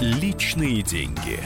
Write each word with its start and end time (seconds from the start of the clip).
Личные 0.00 0.80
деньги. 0.80 1.40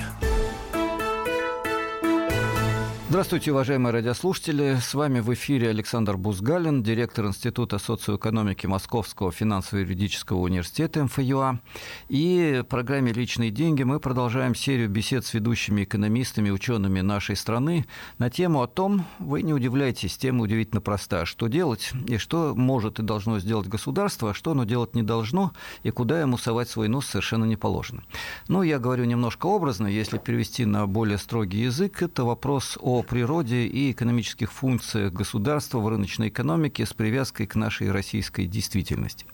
Здравствуйте, 3.15 3.53
уважаемые 3.53 3.93
радиослушатели. 3.93 4.77
С 4.83 4.93
вами 4.93 5.21
в 5.21 5.33
эфире 5.35 5.69
Александр 5.69 6.17
Бузгалин, 6.17 6.83
директор 6.83 7.27
Института 7.27 7.79
социоэкономики 7.79 8.67
Московского 8.67 9.31
финансово-юридического 9.31 10.39
университета 10.39 11.05
МФЮА. 11.05 11.61
И 12.09 12.63
в 12.65 12.65
программе 12.65 13.13
«Личные 13.13 13.53
деньги» 13.53 13.85
мы 13.85 14.01
продолжаем 14.01 14.57
серию 14.57 14.89
бесед 14.89 15.25
с 15.25 15.33
ведущими 15.33 15.85
экономистами, 15.85 16.51
учеными 16.51 17.03
нашей 17.03 17.37
страны 17.37 17.87
на 18.19 18.31
тему 18.31 18.63
о 18.63 18.67
том, 18.67 19.07
вы 19.21 19.43
не 19.43 19.55
удивляйтесь, 19.55 20.17
тема 20.17 20.43
удивительно 20.43 20.81
проста, 20.81 21.25
что 21.25 21.47
делать 21.47 21.93
и 22.09 22.17
что 22.17 22.53
может 22.57 22.99
и 22.99 23.05
должно 23.05 23.39
сделать 23.39 23.69
государство, 23.69 24.31
а 24.31 24.35
что 24.35 24.51
оно 24.51 24.65
делать 24.65 24.97
не 24.97 25.05
должно 25.05 25.53
и 25.85 25.91
куда 25.93 26.21
ему 26.21 26.37
совать 26.37 26.69
свой 26.69 26.89
нос 26.89 27.07
совершенно 27.07 27.45
не 27.45 27.57
положено. 27.57 28.03
Ну, 28.49 28.63
я 28.63 28.81
говорю 28.81 29.05
немножко 29.05 29.47
образно, 29.47 29.87
если 29.87 30.19
перевести 30.19 30.65
на 30.65 30.89
более 30.89 31.19
строгий 31.19 31.61
язык, 31.61 32.03
это 32.03 32.25
вопрос 32.25 32.77
о 32.81 33.04
природе 33.05 33.67
и 33.67 33.93
экономических 33.93 34.53
функциях 34.53 35.13
государства 35.13 35.79
в 35.79 35.89
рыночной 35.89 36.29
экономике 36.29 36.87
с 36.87 36.93
привязкой 36.93 37.47
к 37.47 37.55
нашей 37.55 37.91
российской 37.91 38.47
действительности. 38.47 39.27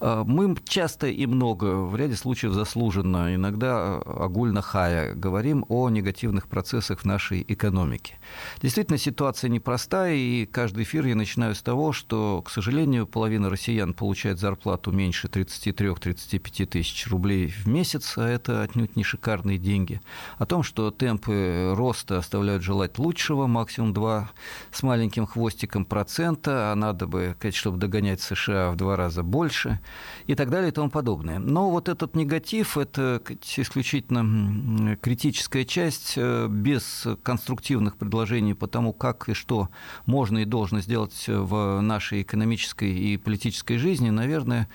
А, 0.00 0.24
мы 0.24 0.56
часто 0.66 1.06
и 1.06 1.26
много, 1.26 1.76
в 1.76 1.96
ряде 1.96 2.16
случаев 2.16 2.52
заслуженно, 2.52 3.34
иногда 3.34 3.98
огульно 3.98 4.62
хая, 4.62 5.14
говорим 5.14 5.64
о 5.68 5.88
негативных 5.90 6.48
процессах 6.48 7.00
в 7.00 7.04
нашей 7.04 7.44
экономике. 7.46 8.18
Действительно, 8.60 8.98
ситуация 8.98 9.48
непростая, 9.48 10.14
и 10.14 10.46
каждый 10.46 10.84
эфир 10.84 11.06
я 11.06 11.14
начинаю 11.14 11.54
с 11.54 11.62
того, 11.62 11.92
что, 11.92 12.42
к 12.42 12.50
сожалению, 12.50 13.06
половина 13.06 13.50
россиян 13.50 13.94
получает 13.94 14.38
зарплату 14.38 14.92
меньше 14.92 15.28
33-35 15.28 16.66
тысяч 16.66 17.06
рублей 17.08 17.48
в 17.48 17.66
месяц, 17.66 18.14
а 18.16 18.28
это 18.28 18.62
отнюдь 18.62 18.96
не 18.96 19.04
шикарные 19.04 19.58
деньги. 19.58 20.00
О 20.38 20.46
том, 20.46 20.62
что 20.62 20.90
темпы 20.90 21.72
роста 21.76 22.18
оставляют 22.18 22.62
желать 22.62 22.91
лучшего, 22.98 23.46
максимум 23.46 23.92
2 23.92 24.30
с 24.70 24.82
маленьким 24.82 25.26
хвостиком 25.26 25.84
процента, 25.84 26.72
а 26.72 26.74
надо 26.74 27.06
бы, 27.06 27.36
чтобы 27.52 27.78
догонять 27.78 28.20
США 28.20 28.70
в 28.70 28.76
два 28.76 28.96
раза 28.96 29.22
больше 29.22 29.80
и 30.26 30.34
так 30.34 30.50
далее 30.50 30.68
и 30.70 30.72
тому 30.72 30.90
подобное. 30.90 31.38
Но 31.38 31.70
вот 31.70 31.88
этот 31.88 32.14
негатив– 32.16 32.76
это 32.78 33.22
исключительно 33.56 34.96
критическая 34.96 35.64
часть 35.64 36.14
э, 36.16 36.46
без 36.48 37.06
конструктивных 37.22 37.96
предложений 37.96 38.54
по 38.54 38.66
тому, 38.66 38.92
как 38.92 39.28
и 39.28 39.34
что 39.34 39.68
можно 40.06 40.38
и 40.38 40.44
должно 40.44 40.80
сделать 40.80 41.24
в 41.26 41.80
нашей 41.80 42.22
экономической 42.22 42.92
и 42.92 43.16
политической 43.16 43.76
жизни, 43.76 44.10
наверное, 44.10 44.68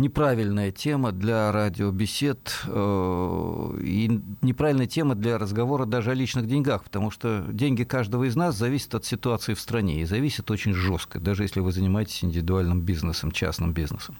неправильная 0.00 0.72
тема 0.72 1.12
для 1.12 1.52
радиобесед 1.52 2.62
э, 2.66 3.78
и 3.82 4.20
неправильная 4.42 4.86
тема 4.86 5.14
для 5.14 5.38
разговора 5.38 5.84
даже 5.84 6.10
о 6.10 6.14
личных 6.14 6.46
деньгах, 6.46 6.84
потому 6.84 7.10
что 7.10 7.44
деньги 7.50 7.84
каждого 7.84 8.24
из 8.24 8.34
нас 8.34 8.56
зависят 8.56 8.94
от 8.94 9.04
ситуации 9.04 9.54
в 9.54 9.60
стране 9.60 10.02
и 10.02 10.04
зависят 10.04 10.50
очень 10.50 10.72
жестко, 10.72 11.20
даже 11.20 11.42
если 11.42 11.60
вы 11.60 11.72
занимаетесь 11.72 12.24
индивидуальным 12.24 12.80
бизнесом, 12.80 13.30
частным 13.30 13.72
бизнесом. 13.72 14.16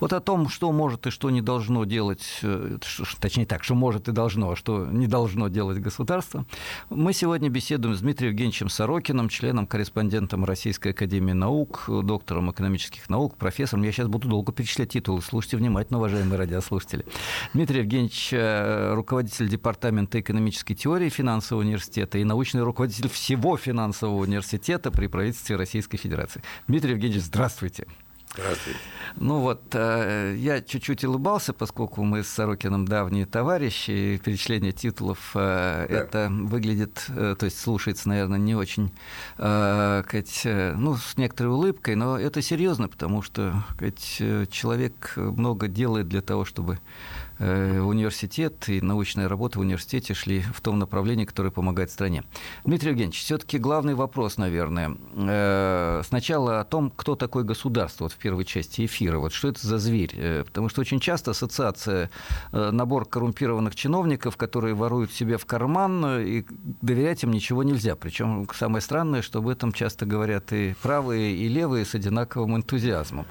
Вот 0.00 0.12
о 0.12 0.20
том, 0.20 0.48
что 0.48 0.72
может 0.72 1.06
и 1.06 1.10
что 1.10 1.30
не 1.30 1.42
должно 1.42 1.84
делать, 1.84 2.38
э, 2.42 2.78
точнее 3.20 3.46
так, 3.46 3.64
что 3.64 3.74
может 3.74 4.08
и 4.08 4.12
должно, 4.12 4.52
а 4.52 4.56
что 4.56 4.86
не 4.86 5.06
должно 5.06 5.48
делать 5.48 5.78
государство, 5.78 6.46
мы 6.90 7.12
сегодня 7.12 7.48
беседуем 7.48 7.94
с 7.94 8.00
Дмитрием 8.00 8.32
Евгеньевичем 8.32 8.68
Сорокиным, 8.68 9.28
членом-корреспондентом 9.28 10.44
Российской 10.44 10.88
Академии 10.88 11.32
Наук, 11.32 11.84
доктором 11.88 12.50
экономических 12.50 13.08
наук, 13.10 13.36
профессором. 13.36 13.82
Я 13.82 13.92
сейчас 13.92 14.06
буду 14.06 14.28
долго 14.28 14.52
перечислять 14.52 14.90
титулы 14.90 15.20
Слушайте 15.28 15.56
внимательно, 15.56 15.98
уважаемые 15.98 16.38
радиослушатели. 16.38 17.06
Дмитрий 17.54 17.78
Евгеньевич, 17.78 18.28
э, 18.32 18.92
руководитель 18.94 19.48
Департамента 19.48 20.20
экономической 20.20 20.74
теории 20.74 21.08
финансового 21.08 21.62
университета 21.62 22.18
и 22.18 22.24
научный 22.24 22.62
руководитель 22.62 23.08
всего 23.08 23.56
финансового 23.56 24.22
университета 24.22 24.90
при 24.90 25.06
правительстве 25.06 25.56
Российской 25.56 25.96
Федерации. 25.96 26.42
Дмитрий 26.68 26.90
Евгеньевич, 26.90 27.22
здравствуйте. 27.22 27.86
Здравствуйте. 28.34 28.78
Ну 29.16 29.38
вот, 29.38 29.62
э, 29.74 30.34
я 30.36 30.60
чуть-чуть 30.60 31.04
улыбался, 31.04 31.52
поскольку 31.52 32.02
мы 32.02 32.24
с 32.24 32.28
Сорокином 32.28 32.84
давние 32.84 33.26
товарищи, 33.26 33.92
и 33.92 34.18
перечисление 34.18 34.72
титулов 34.72 35.30
э, 35.34 35.86
да. 35.88 35.94
это 35.94 36.28
выглядит, 36.30 37.06
то 37.06 37.38
есть 37.42 37.60
слушается, 37.60 38.08
наверное, 38.08 38.40
не 38.40 38.56
очень, 38.56 38.90
сказать, 39.36 40.42
ну, 40.44 40.96
с 40.96 41.16
некоторой 41.16 41.52
улыбкой, 41.52 41.94
но 41.94 42.18
это 42.18 42.42
серьезно, 42.42 42.88
потому 42.88 43.22
что 43.22 43.54
сказать, 43.74 44.50
человек 44.50 45.12
много 45.16 45.68
делает 45.68 46.08
для 46.08 46.20
того, 46.20 46.44
чтобы 46.44 46.80
Э, 46.80 47.23
университет 47.38 48.68
и 48.68 48.80
научная 48.80 49.28
работа 49.28 49.58
в 49.58 49.62
университете 49.62 50.14
шли 50.14 50.40
в 50.40 50.60
том 50.60 50.78
направлении, 50.78 51.24
которое 51.24 51.50
помогает 51.50 51.90
стране. 51.90 52.24
Дмитрий 52.64 52.90
Евгеньевич, 52.90 53.20
все-таки 53.20 53.58
главный 53.58 53.94
вопрос, 53.94 54.36
наверное, 54.38 54.96
э, 55.14 56.02
сначала 56.06 56.60
о 56.60 56.64
том, 56.64 56.92
кто 56.94 57.16
такое 57.16 57.44
государство, 57.44 58.04
вот 58.04 58.12
в 58.12 58.16
первой 58.16 58.44
части 58.44 58.84
эфира, 58.84 59.18
вот 59.18 59.32
что 59.32 59.48
это 59.48 59.66
за 59.66 59.78
зверь, 59.78 60.12
э, 60.14 60.44
потому 60.44 60.68
что 60.68 60.80
очень 60.80 61.00
часто 61.00 61.32
ассоциация 61.32 62.10
набор 62.52 63.06
коррумпированных 63.06 63.74
чиновников, 63.74 64.36
которые 64.36 64.74
воруют 64.74 65.12
себе 65.12 65.38
в 65.38 65.46
карман, 65.46 66.20
и 66.20 66.44
доверять 66.82 67.22
им 67.24 67.32
ничего 67.32 67.62
нельзя. 67.62 67.96
Причем 67.96 68.48
самое 68.54 68.80
странное, 68.80 69.22
что 69.22 69.40
об 69.40 69.48
этом 69.48 69.72
часто 69.72 70.06
говорят 70.06 70.52
и 70.52 70.74
правые, 70.82 71.34
и 71.34 71.48
левые 71.48 71.84
с 71.84 71.94
одинаковым 71.94 72.56
энтузиазмом. 72.56 73.26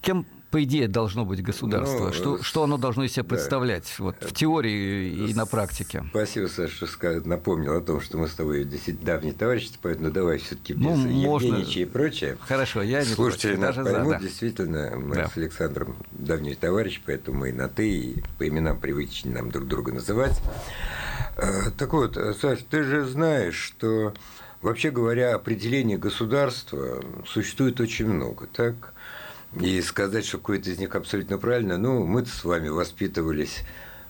Кем 0.00 0.26
по 0.54 0.62
идее, 0.62 0.86
должно 0.86 1.24
быть 1.24 1.42
государство? 1.42 2.06
Ну, 2.06 2.12
что, 2.12 2.40
что 2.40 2.62
оно 2.62 2.78
должно 2.78 3.02
из 3.02 3.12
себя 3.12 3.24
представлять 3.24 3.92
да. 3.98 4.04
вот, 4.04 4.16
в 4.20 4.32
теории 4.32 5.28
и 5.28 5.34
на 5.34 5.46
практике? 5.46 6.04
Спасибо, 6.10 6.46
Саша, 6.46 6.86
что 6.86 7.20
напомнил 7.24 7.76
о 7.76 7.80
том, 7.80 8.00
что 8.00 8.18
мы 8.18 8.28
с 8.28 8.34
тобой 8.34 8.62
действительно 8.62 9.04
давние 9.04 9.32
товарищи, 9.32 9.70
поэтому 9.82 10.12
давай 10.12 10.38
все 10.38 10.54
таки 10.54 10.74
без 10.74 10.84
ну, 10.84 10.94
можно... 10.94 11.56
и 11.56 11.84
прочее. 11.86 12.38
Хорошо, 12.46 12.82
я 12.82 13.00
не 13.00 13.06
Слушатели 13.06 13.56
нас 13.56 13.74
поймут, 13.74 14.04
за, 14.04 14.10
да. 14.10 14.18
действительно, 14.20 14.92
мы 14.96 15.16
да. 15.16 15.28
с 15.28 15.36
Александром 15.36 15.96
давние 16.12 16.54
товарищи, 16.54 17.02
поэтому 17.04 17.38
мы 17.38 17.48
и 17.48 17.52
на 17.52 17.68
«ты», 17.68 17.88
и 17.88 18.22
по 18.38 18.46
именам 18.46 18.78
привычнее 18.78 19.34
нам 19.34 19.50
друг 19.50 19.66
друга 19.66 19.92
называть. 19.92 20.40
Э, 21.36 21.72
так 21.76 21.92
вот, 21.92 22.16
Саш, 22.40 22.60
ты 22.70 22.84
же 22.84 23.04
знаешь, 23.04 23.56
что 23.56 24.14
Вообще 24.64 24.90
говоря, 24.90 25.34
определение 25.34 25.98
государства 25.98 27.04
существует 27.26 27.80
очень 27.80 28.06
много, 28.06 28.46
так? 28.46 28.94
И 29.60 29.80
сказать, 29.82 30.24
что 30.26 30.38
какое-то 30.38 30.70
из 30.70 30.78
них 30.78 30.94
абсолютно 30.94 31.38
правильно, 31.38 31.78
ну, 31.78 32.04
мы 32.04 32.26
с 32.26 32.44
вами 32.44 32.68
воспитывались, 32.68 33.62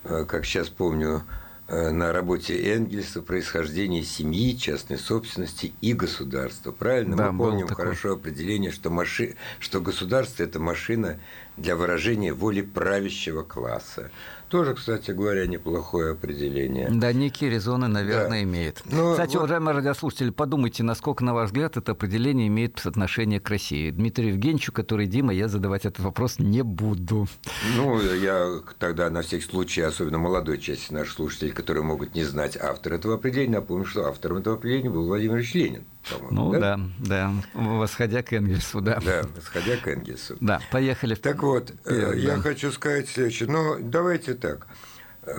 э, 0.05 0.25
как 0.27 0.47
сейчас 0.47 0.69
помню, 0.69 1.23
э, 1.69 1.91
на 1.91 2.13
работе 2.13 2.73
Энгельса 2.73 3.21
происхождение 3.21 4.05
семьи, 4.05 4.57
частной 4.57 4.99
собственности 4.99 5.75
и 5.83 5.93
государства. 5.93 6.73
Правильно? 6.73 7.17
Да, 7.17 7.33
Мы 7.33 7.39
помним 7.45 7.69
хорошо 7.69 8.13
определение, 8.13 8.71
что, 8.71 8.89
маши... 8.89 9.37
что 9.61 9.81
государство– 9.81 10.43
это 10.45 10.61
машина 10.61 11.21
для 11.57 11.77
выражения 11.77 12.33
воли 12.33 12.63
правящего 12.63 13.43
класса. 13.43 14.11
Тоже, 14.55 14.75
кстати 14.75 15.11
говоря, 15.11 15.49
неплохое 15.49 16.13
определение. 16.13 16.89
Да, 16.89 17.13
некие 17.13 17.51
резоны, 17.51 17.89
наверное, 17.89 18.39
да. 18.39 18.43
имеет. 18.45 18.83
Но 18.85 19.11
кстати, 19.11 19.33
вот... 19.33 19.41
уважаемые 19.41 19.75
радиослушатели, 19.75 20.31
подумайте, 20.31 20.85
насколько, 20.85 21.25
на 21.25 21.35
ваш 21.35 21.47
взгляд, 21.47 21.77
это 21.77 21.91
определение 21.91 22.47
имеет 22.47 22.87
отношение 22.87 23.41
к 23.41 23.51
России. 23.51 23.91
Дмитрию 23.91 24.35
Евгеньевичу, 24.35 24.71
который 24.71 25.09
Дима, 25.09 25.35
я 25.35 25.49
задавать 25.49 25.87
этот 25.87 26.05
вопрос 26.05 26.39
не 26.39 26.63
буду. 26.63 27.27
Ну, 27.75 28.01
я 28.01 28.61
тогда 28.79 29.11
на 29.11 29.23
всякий 29.23 29.45
случай, 29.45 29.81
особенно 29.81 30.19
молодой 30.19 30.59
части 30.59 30.93
наших 30.93 31.15
слушателей, 31.15 31.51
которые 31.51 31.83
могут 31.83 32.15
не 32.15 32.23
знать 32.23 32.57
автора 32.57 32.95
этого 32.95 33.17
определения, 33.17 33.55
напомню, 33.55 33.87
что 33.87 34.07
автором 34.07 34.37
этого 34.37 34.55
определения 34.55 34.91
был 34.91 35.05
Владимир 35.05 35.39
Ильич 35.39 35.53
Ленин. 35.55 35.85
Ну 36.31 36.53
да? 36.53 36.59
да, 36.61 36.81
да, 36.99 37.33
восходя 37.55 38.23
к 38.23 38.33
Энгельсу, 38.33 38.81
да. 38.81 39.01
Да, 39.05 39.23
восходя 39.35 39.77
к 39.77 39.89
Энгельсу. 39.89 40.37
Да, 40.41 40.61
поехали. 40.71 41.15
Так 41.15 41.43
вот, 41.43 41.71
Вперед, 41.81 42.17
я 42.17 42.37
да. 42.37 42.43
хочу 42.43 42.71
сказать 42.73 43.09
следующее. 43.09 43.49
Но 43.49 43.79
давайте 43.81 44.35
так. 44.45 44.67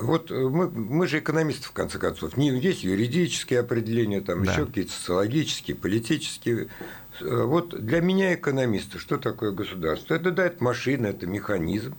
Вот 0.01 0.31
мы, 0.31 0.67
мы 0.69 1.07
же 1.07 1.19
экономисты, 1.19 1.67
в 1.67 1.71
конце 1.71 1.99
концов. 1.99 2.37
Не, 2.37 2.49
есть 2.59 2.83
юридические 2.83 3.59
определения, 3.59 4.19
там 4.19 4.43
да. 4.43 4.51
еще 4.51 4.65
какие-то 4.65 4.91
социологические, 4.91 5.77
политические. 5.77 6.69
Вот 7.21 7.79
для 7.79 8.01
меня 8.01 8.33
экономиста 8.33 8.97
что 8.97 9.17
такое 9.17 9.51
государство? 9.51 10.15
Это 10.15 10.31
да, 10.31 10.45
это 10.47 10.63
машина, 10.63 11.07
это 11.07 11.27
механизм, 11.27 11.95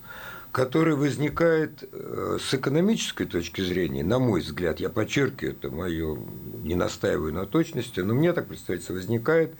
который 0.50 0.96
возникает 0.96 1.88
э, 1.92 2.38
с 2.40 2.52
экономической 2.54 3.24
точки 3.24 3.60
зрения, 3.60 4.02
на 4.02 4.18
мой 4.18 4.40
взгляд, 4.40 4.80
я 4.80 4.88
подчеркиваю, 4.88 5.54
это 5.54 5.70
мое, 5.70 6.18
не 6.64 6.74
настаиваю 6.74 7.32
на 7.32 7.46
точности, 7.46 8.00
но 8.00 8.14
мне 8.14 8.32
так 8.32 8.48
представляется, 8.48 8.94
возникает 8.94 9.54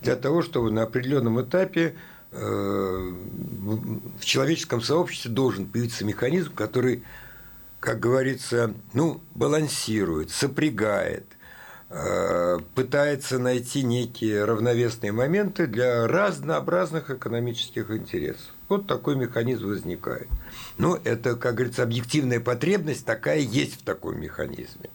для 0.00 0.16
того, 0.16 0.42
чтобы 0.42 0.72
на 0.72 0.82
определенном 0.82 1.40
этапе 1.40 1.94
э, 1.94 2.11
в 2.32 4.24
человеческом 4.24 4.80
сообществе 4.80 5.30
должен 5.30 5.66
появиться 5.66 6.04
механизм, 6.04 6.54
который, 6.54 7.02
как 7.78 8.00
говорится, 8.00 8.72
ну, 8.94 9.20
балансирует, 9.34 10.30
сопрягает, 10.30 11.26
э, 11.90 12.58
пытается 12.74 13.38
найти 13.38 13.82
некие 13.82 14.44
равновесные 14.44 15.12
моменты 15.12 15.66
для 15.66 16.06
разнообразных 16.06 17.10
экономических 17.10 17.90
интересов. 17.90 18.46
Вот 18.68 18.86
такой 18.86 19.16
механизм 19.16 19.66
возникает. 19.66 20.28
Ну, 20.78 20.98
это, 21.04 21.36
как 21.36 21.56
говорится, 21.56 21.82
объективная 21.82 22.40
потребность 22.40 23.04
такая 23.04 23.40
есть 23.40 23.82
в 23.82 23.84
таком 23.84 24.18
механизме. 24.18 24.88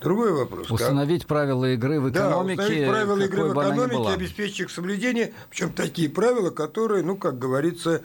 Другой 0.00 0.32
вопрос. 0.32 0.70
Установить 0.70 1.22
как... 1.22 1.28
правила 1.28 1.72
игры 1.72 2.00
в 2.00 2.10
экономике. 2.10 2.56
Да, 2.56 2.62
установить 2.62 2.88
правила 2.88 3.20
игры 3.20 3.44
в 3.44 3.52
экономике, 3.52 4.14
обеспечить 4.14 4.60
их 4.60 4.70
соблюдение, 4.70 5.32
причем 5.50 5.72
такие 5.72 6.08
правила, 6.08 6.50
которые, 6.50 7.02
ну, 7.02 7.16
как 7.16 7.38
говорится, 7.38 8.02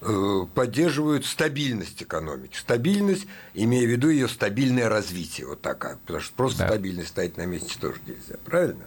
э, 0.00 0.40
поддерживают 0.54 1.24
стабильность 1.24 2.02
экономики. 2.02 2.56
Стабильность, 2.56 3.26
имея 3.54 3.86
в 3.86 3.90
виду 3.90 4.10
ее 4.10 4.28
стабильное 4.28 4.88
развитие, 4.88 5.46
вот 5.46 5.62
такая, 5.62 5.96
потому 5.96 6.20
что 6.20 6.34
просто 6.34 6.60
да. 6.60 6.68
стабильность 6.68 7.08
стоять 7.08 7.36
на 7.36 7.46
месте 7.46 7.76
тоже 7.80 7.98
нельзя, 8.06 8.36
правильно? 8.44 8.84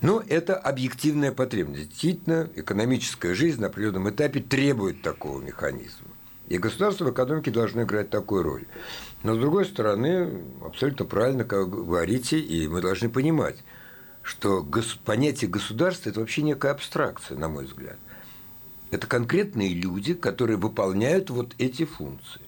Но 0.00 0.22
это 0.26 0.56
объективная 0.56 1.30
потребность. 1.30 1.90
Действительно, 1.90 2.50
экономическая 2.56 3.34
жизнь 3.34 3.60
на 3.60 3.68
определенном 3.68 4.10
этапе 4.10 4.40
требует 4.40 5.00
такого 5.00 5.40
механизма. 5.40 6.08
И 6.52 6.58
государство 6.58 7.06
в 7.06 7.10
экономике 7.10 7.50
должно 7.50 7.84
играть 7.84 8.10
такую 8.10 8.42
роль. 8.42 8.66
Но, 9.22 9.34
с 9.34 9.38
другой 9.38 9.64
стороны, 9.64 10.42
абсолютно 10.62 11.06
правильно, 11.06 11.44
как 11.44 11.70
говорите, 11.70 12.38
и 12.38 12.68
мы 12.68 12.82
должны 12.82 13.08
понимать, 13.08 13.64
что 14.20 14.62
понятие 15.06 15.48
государства– 15.48 16.10
это 16.10 16.20
вообще 16.20 16.42
некая 16.42 16.72
абстракция, 16.72 17.38
на 17.38 17.48
мой 17.48 17.64
взгляд. 17.64 17.96
Это 18.90 19.06
конкретные 19.06 19.72
люди, 19.72 20.12
которые 20.12 20.58
выполняют 20.58 21.30
вот 21.30 21.54
эти 21.56 21.86
функции. 21.86 22.42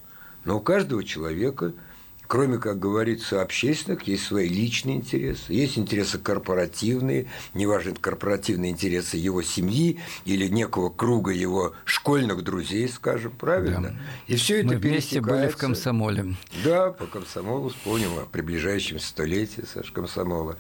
Но 0.44 0.58
у 0.58 0.60
каждого 0.60 1.02
человека– 1.02 1.72
кроме, 2.26 2.58
как 2.58 2.78
говорится, 2.78 3.42
общественных, 3.42 4.02
есть 4.04 4.24
свои 4.24 4.48
личные 4.48 4.96
интересы, 4.96 5.52
есть 5.52 5.78
интересы 5.78 6.18
корпоративные, 6.18 7.26
неважно, 7.52 7.90
это 7.90 8.00
корпоративные 8.00 8.70
интересы 8.70 9.16
его 9.16 9.42
семьи 9.42 10.00
или 10.24 10.48
некого 10.48 10.90
круга 10.90 11.32
его 11.32 11.74
школьных 11.84 12.42
друзей, 12.42 12.88
скажем, 12.88 13.32
правильно? 13.32 13.90
Да. 13.90 13.94
И 14.26 14.36
все 14.36 14.60
это 14.60 14.68
Мы 14.68 14.76
вместе 14.76 15.20
были 15.20 15.48
в 15.48 15.56
комсомоле. 15.56 16.34
Да, 16.64 16.90
по 16.90 17.06
комсомолу 17.06 17.68
вспомним 17.68 18.18
о 18.18 18.26
приближающемся 18.26 19.06
столетии, 19.06 19.64
Саш, 19.72 19.90
комсомола. 19.90 20.56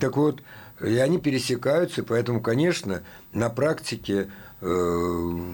Так 0.00 0.16
вот, 0.16 0.42
и 0.84 0.96
они 0.96 1.18
пересекаются, 1.18 2.02
поэтому, 2.02 2.40
конечно, 2.40 3.02
на 3.32 3.48
практике 3.48 4.28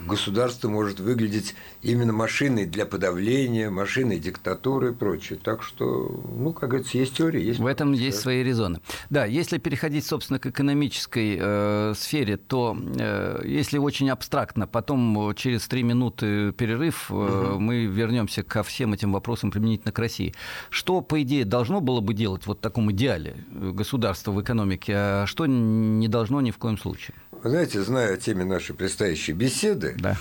государство 0.06 0.68
может 0.68 1.00
выглядеть 1.00 1.54
именно 1.82 2.12
машиной 2.12 2.66
для 2.66 2.86
подавления, 2.86 3.70
машиной 3.70 4.18
диктатуры 4.18 4.90
и 4.90 4.92
прочее. 4.92 5.38
Так 5.42 5.62
что, 5.62 6.22
ну, 6.36 6.52
как 6.52 6.70
говорится, 6.70 6.98
есть 6.98 7.16
теория, 7.16 7.42
есть... 7.42 7.58
В 7.58 7.66
этом 7.66 7.92
есть 7.92 8.20
свои 8.20 8.42
резоны. 8.42 8.80
Да, 9.08 9.24
если 9.24 9.58
переходить, 9.58 10.06
собственно, 10.06 10.38
к 10.38 10.46
экономической 10.46 11.38
э, 11.40 11.94
сфере, 11.96 12.36
то 12.36 12.76
э, 12.78 13.42
если 13.44 13.78
очень 13.78 14.10
абстрактно, 14.10 14.66
потом 14.66 15.34
через 15.34 15.66
три 15.66 15.82
минуты 15.82 16.52
перерыв 16.52 17.10
э, 17.10 17.14
угу. 17.14 17.60
мы 17.60 17.86
вернемся 17.86 18.42
ко 18.42 18.62
всем 18.62 18.92
этим 18.92 19.12
вопросам 19.12 19.50
применительно 19.50 19.92
к 19.92 19.98
России. 19.98 20.34
Что, 20.68 21.00
по 21.00 21.20
идее, 21.22 21.44
должно 21.44 21.80
было 21.80 22.00
бы 22.00 22.14
делать 22.14 22.46
вот 22.46 22.58
в 22.58 22.60
таком 22.60 22.92
идеале 22.92 23.44
государство 23.50 24.32
в 24.32 24.40
экономике, 24.40 24.92
а 24.96 25.24
что 25.26 25.46
не 25.46 26.08
должно 26.08 26.40
ни 26.40 26.50
в 26.50 26.58
коем 26.58 26.78
случае? 26.78 27.14
Вы 27.42 27.50
знаете, 27.50 27.80
зная 27.82 28.14
о 28.14 28.16
теме 28.18 28.44
нашей 28.44 28.74
предстоящей 28.74 29.32
беседы, 29.32 29.94
да. 29.98 30.16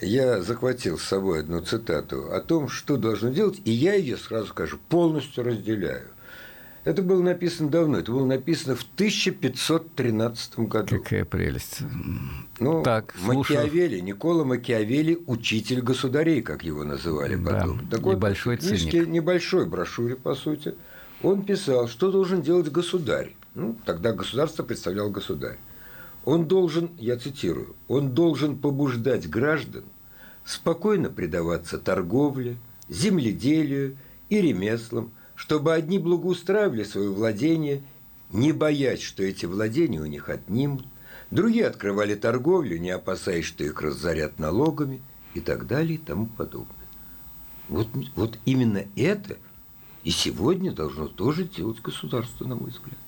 я 0.00 0.42
захватил 0.42 0.98
с 0.98 1.04
собой 1.04 1.40
одну 1.40 1.62
цитату 1.62 2.30
о 2.30 2.40
том, 2.40 2.68
что 2.68 2.98
должно 2.98 3.30
делать, 3.30 3.60
и 3.64 3.70
я 3.70 3.94
ее, 3.94 4.18
сразу 4.18 4.48
скажу, 4.48 4.78
полностью 4.90 5.44
разделяю. 5.44 6.08
Это 6.84 7.02
было 7.02 7.22
написано 7.22 7.70
давно, 7.70 7.98
это 7.98 8.12
было 8.12 8.24
написано 8.24 8.76
в 8.76 8.82
1513 8.82 10.58
году. 10.60 10.98
Какая 10.98 11.24
прелесть. 11.24 11.80
Ну, 12.60 12.82
так, 12.82 13.14
Макиавелли, 13.22 14.00
Никола 14.00 14.44
Макиавелли, 14.44 15.18
учитель 15.26 15.80
государей, 15.80 16.42
как 16.42 16.64
его 16.64 16.84
называли 16.84 17.36
потом. 17.36 17.78
Да, 17.78 17.96
так 17.96 18.00
вот, 18.00 18.16
небольшой 18.16 18.56
в 18.56 18.60
книжке, 18.60 19.06
небольшой 19.06 19.66
брошюре, 19.66 20.16
по 20.16 20.34
сути, 20.34 20.74
он 21.22 21.44
писал, 21.44 21.88
что 21.88 22.10
должен 22.10 22.42
делать 22.42 22.70
государь. 22.70 23.34
Ну, 23.54 23.76
тогда 23.84 24.12
государство 24.12 24.62
представлял 24.62 25.10
государь. 25.10 25.58
Он 26.28 26.46
должен, 26.46 26.90
я 26.98 27.16
цитирую, 27.16 27.74
он 27.88 28.10
должен 28.10 28.58
побуждать 28.58 29.30
граждан 29.30 29.84
спокойно 30.44 31.08
предаваться 31.08 31.78
торговле, 31.78 32.58
земледелию 32.90 33.96
и 34.28 34.42
ремеслам, 34.42 35.10
чтобы 35.34 35.72
одни 35.72 35.98
благоустраивали 35.98 36.84
свое 36.84 37.10
владение, 37.10 37.82
не 38.30 38.52
боясь, 38.52 39.00
что 39.00 39.22
эти 39.22 39.46
владения 39.46 40.02
у 40.02 40.04
них 40.04 40.28
отнимут, 40.28 40.84
другие 41.30 41.66
открывали 41.66 42.14
торговлю, 42.14 42.76
не 42.76 42.90
опасаясь, 42.90 43.46
что 43.46 43.64
их 43.64 43.80
разорят 43.80 44.38
налогами 44.38 45.00
и 45.32 45.40
так 45.40 45.66
далее 45.66 45.94
и 45.94 45.98
тому 45.98 46.26
подобное. 46.26 46.76
Вот, 47.70 47.88
вот 48.16 48.38
именно 48.44 48.84
это 48.96 49.38
и 50.04 50.10
сегодня 50.10 50.72
должно 50.72 51.08
тоже 51.08 51.44
делать 51.44 51.80
государство, 51.80 52.44
на 52.44 52.54
мой 52.54 52.68
взгляд. 52.68 52.98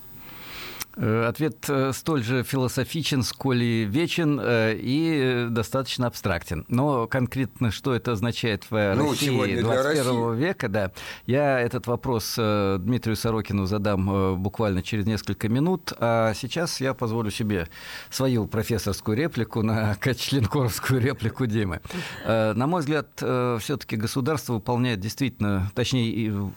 Э, 0.97 1.27
ответ 1.29 1.65
э, 1.69 1.93
столь 1.95 2.25
же 2.25 2.43
философичен, 2.43 3.23
сколь 3.23 3.63
и 3.63 3.85
вечен 3.85 4.41
э, 4.43 4.75
и 4.77 5.47
достаточно 5.49 6.09
абстрактен. 6.09 6.65
Но 6.69 7.07
конкретно, 7.07 7.71
что 7.71 7.95
это 7.95 8.13
означает 8.13 8.65
в 8.71 8.95
ну, 8.97 9.11
России 9.11 9.61
21 9.61 10.35
века, 10.35 10.69
да, 10.69 10.91
я 11.27 11.61
этот 11.61 11.87
вопрос 11.87 12.35
Дмитрию 12.35 13.17
Сорокину 13.17 13.67
задам 13.67 14.37
буквально 14.43 14.83
через 14.83 15.07
несколько 15.07 15.49
минут. 15.49 15.93
А 15.99 16.35
сейчас 16.35 16.81
я 16.81 16.93
позволю 16.95 17.31
себе 17.31 17.69
свою 18.11 18.47
профессорскую 18.47 19.17
реплику 19.17 19.63
на 19.63 19.95
членкоровскую 20.19 21.01
реплику 21.01 21.47
Димы. 21.47 21.81
На 22.25 22.67
мой 22.67 22.81
взгляд, 22.81 23.09
все-таки 23.17 23.97
государство 23.97 24.55
выполняет 24.55 25.01
действительно, 25.01 25.71
точнее, 25.75 26.53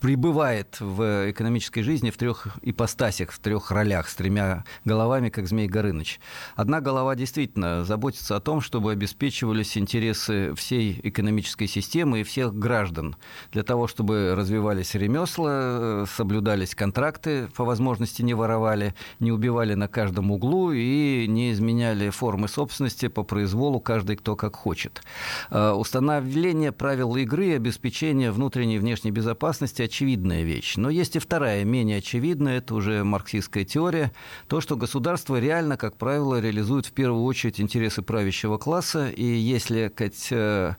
пребывает 0.00 0.76
в 0.80 1.30
экономической 1.30 1.82
жизни 1.82 2.10
в 2.10 2.16
трех 2.16 2.48
ипостасях, 2.62 3.30
в 3.30 3.38
трех 3.38 3.70
ролях, 3.76 4.08
с 4.08 4.14
тремя 4.14 4.64
головами, 4.84 5.28
как 5.28 5.46
Змей 5.46 5.68
Горыныч. 5.68 6.18
Одна 6.54 6.80
голова 6.80 7.14
действительно 7.14 7.84
заботится 7.84 8.36
о 8.36 8.40
том, 8.40 8.60
чтобы 8.60 8.92
обеспечивались 8.92 9.76
интересы 9.76 10.54
всей 10.54 10.98
экономической 11.02 11.66
системы 11.66 12.20
и 12.20 12.24
всех 12.24 12.54
граждан, 12.54 13.16
для 13.52 13.62
того, 13.62 13.86
чтобы 13.86 14.34
развивались 14.34 14.94
ремесла, 14.94 16.04
соблюдались 16.06 16.74
контракты, 16.74 17.48
по 17.54 17.64
возможности 17.64 18.22
не 18.22 18.34
воровали, 18.34 18.94
не 19.20 19.30
убивали 19.30 19.74
на 19.74 19.88
каждом 19.88 20.30
углу 20.30 20.72
и 20.72 21.26
не 21.28 21.52
изменяли 21.52 22.10
формы 22.10 22.48
собственности 22.48 23.08
по 23.08 23.22
произволу 23.22 23.80
каждый 23.80 24.16
кто 24.16 24.36
как 24.36 24.56
хочет. 24.56 25.02
А, 25.50 25.74
установление 25.74 26.72
правил 26.72 27.14
игры 27.16 27.48
и 27.48 27.52
обеспечение 27.52 28.32
внутренней 28.32 28.76
и 28.76 28.78
внешней 28.78 29.10
безопасности– 29.10 29.82
очевидная 29.82 30.42
вещь. 30.42 30.76
Но 30.76 30.88
есть 30.88 31.16
и 31.16 31.18
вторая, 31.18 31.64
менее 31.64 31.98
очевидная, 31.98 32.58
это 32.58 32.74
уже 32.74 33.04
марксистская 33.04 33.64
теория, 33.66 34.12
то, 34.48 34.60
что 34.60 34.76
государство 34.76 35.38
реально, 35.38 35.76
как 35.76 35.96
правило, 35.96 36.40
реализует 36.40 36.86
в 36.86 36.92
первую 36.92 37.24
очередь 37.24 37.60
интересы 37.60 38.02
правящего 38.02 38.56
класса, 38.58 39.10
и 39.10 39.24
если 39.24 39.90
сказать, 39.94 40.28
э, 40.30 40.74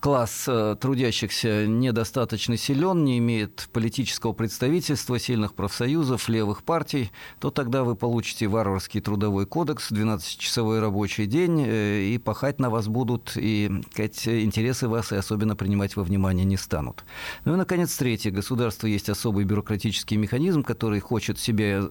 класс 0.00 0.44
э, 0.46 0.76
трудящихся 0.80 1.66
недостаточно 1.66 2.56
силен, 2.56 3.04
не 3.04 3.18
имеет 3.18 3.68
политического 3.72 4.32
представительства, 4.32 5.18
сильных 5.18 5.54
профсоюзов, 5.54 6.28
левых 6.28 6.62
партий, 6.62 7.10
то 7.40 7.50
тогда 7.50 7.84
вы 7.84 7.96
получите 7.96 8.48
варварский 8.48 9.00
трудовой 9.00 9.46
кодекс, 9.46 9.90
12-часовой 9.92 10.80
рабочий 10.80 11.26
день, 11.26 11.64
э, 11.66 12.02
и 12.02 12.18
пахать 12.18 12.58
на 12.58 12.70
вас 12.70 12.88
будут, 12.88 13.32
и 13.36 13.70
сказать, 13.92 14.26
интересы 14.26 14.88
вас 14.88 15.12
и 15.12 15.16
особенно 15.16 15.56
принимать 15.56 15.96
во 15.96 16.02
внимание 16.02 16.44
не 16.44 16.56
станут. 16.56 17.04
Ну 17.44 17.54
и, 17.54 17.56
наконец, 17.56 17.96
третье. 17.96 18.30
Государство 18.30 18.86
есть 18.86 19.08
особый 19.08 19.44
бюрократический 19.44 20.16
механизм, 20.16 20.62
который 20.62 21.00
хочет 21.00 21.38
себе 21.38 21.82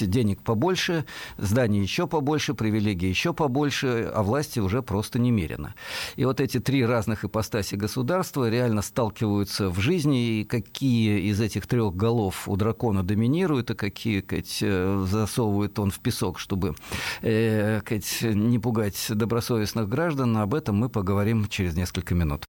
денег 0.00 0.42
побольше, 0.42 1.04
зданий 1.36 1.80
еще 1.80 2.06
побольше, 2.06 2.54
привилегий 2.54 3.08
еще 3.08 3.32
побольше, 3.32 4.10
а 4.14 4.22
власти 4.22 4.60
уже 4.60 4.82
просто 4.82 5.18
немерено. 5.18 5.74
И 6.16 6.24
вот 6.24 6.40
эти 6.40 6.60
три 6.60 6.84
разных 6.84 7.24
ипостаси 7.24 7.74
государства 7.74 8.48
реально 8.48 8.82
сталкиваются 8.82 9.70
в 9.70 9.78
жизни, 9.80 10.40
и 10.40 10.44
какие 10.44 11.30
из 11.30 11.40
этих 11.40 11.66
трех 11.66 11.94
голов 11.94 12.48
у 12.48 12.56
дракона 12.56 13.02
доминируют, 13.02 13.70
и 13.70 13.74
какие 13.74 14.20
сказать, 14.20 14.58
э, 14.62 15.06
засовывает 15.08 15.78
он 15.78 15.90
в 15.90 16.00
песок, 16.00 16.38
чтобы 16.38 16.74
э, 17.22 17.80
сказать, 17.80 18.18
не 18.22 18.58
пугать 18.58 19.06
добросовестных 19.08 19.88
граждан, 19.88 20.36
об 20.36 20.54
этом 20.54 20.76
мы 20.76 20.88
поговорим 20.88 21.48
через 21.48 21.74
несколько 21.76 22.14
минут. 22.14 22.44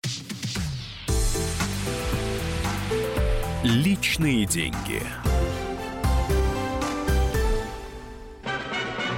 Личные 3.64 4.46
деньги. 4.46 5.04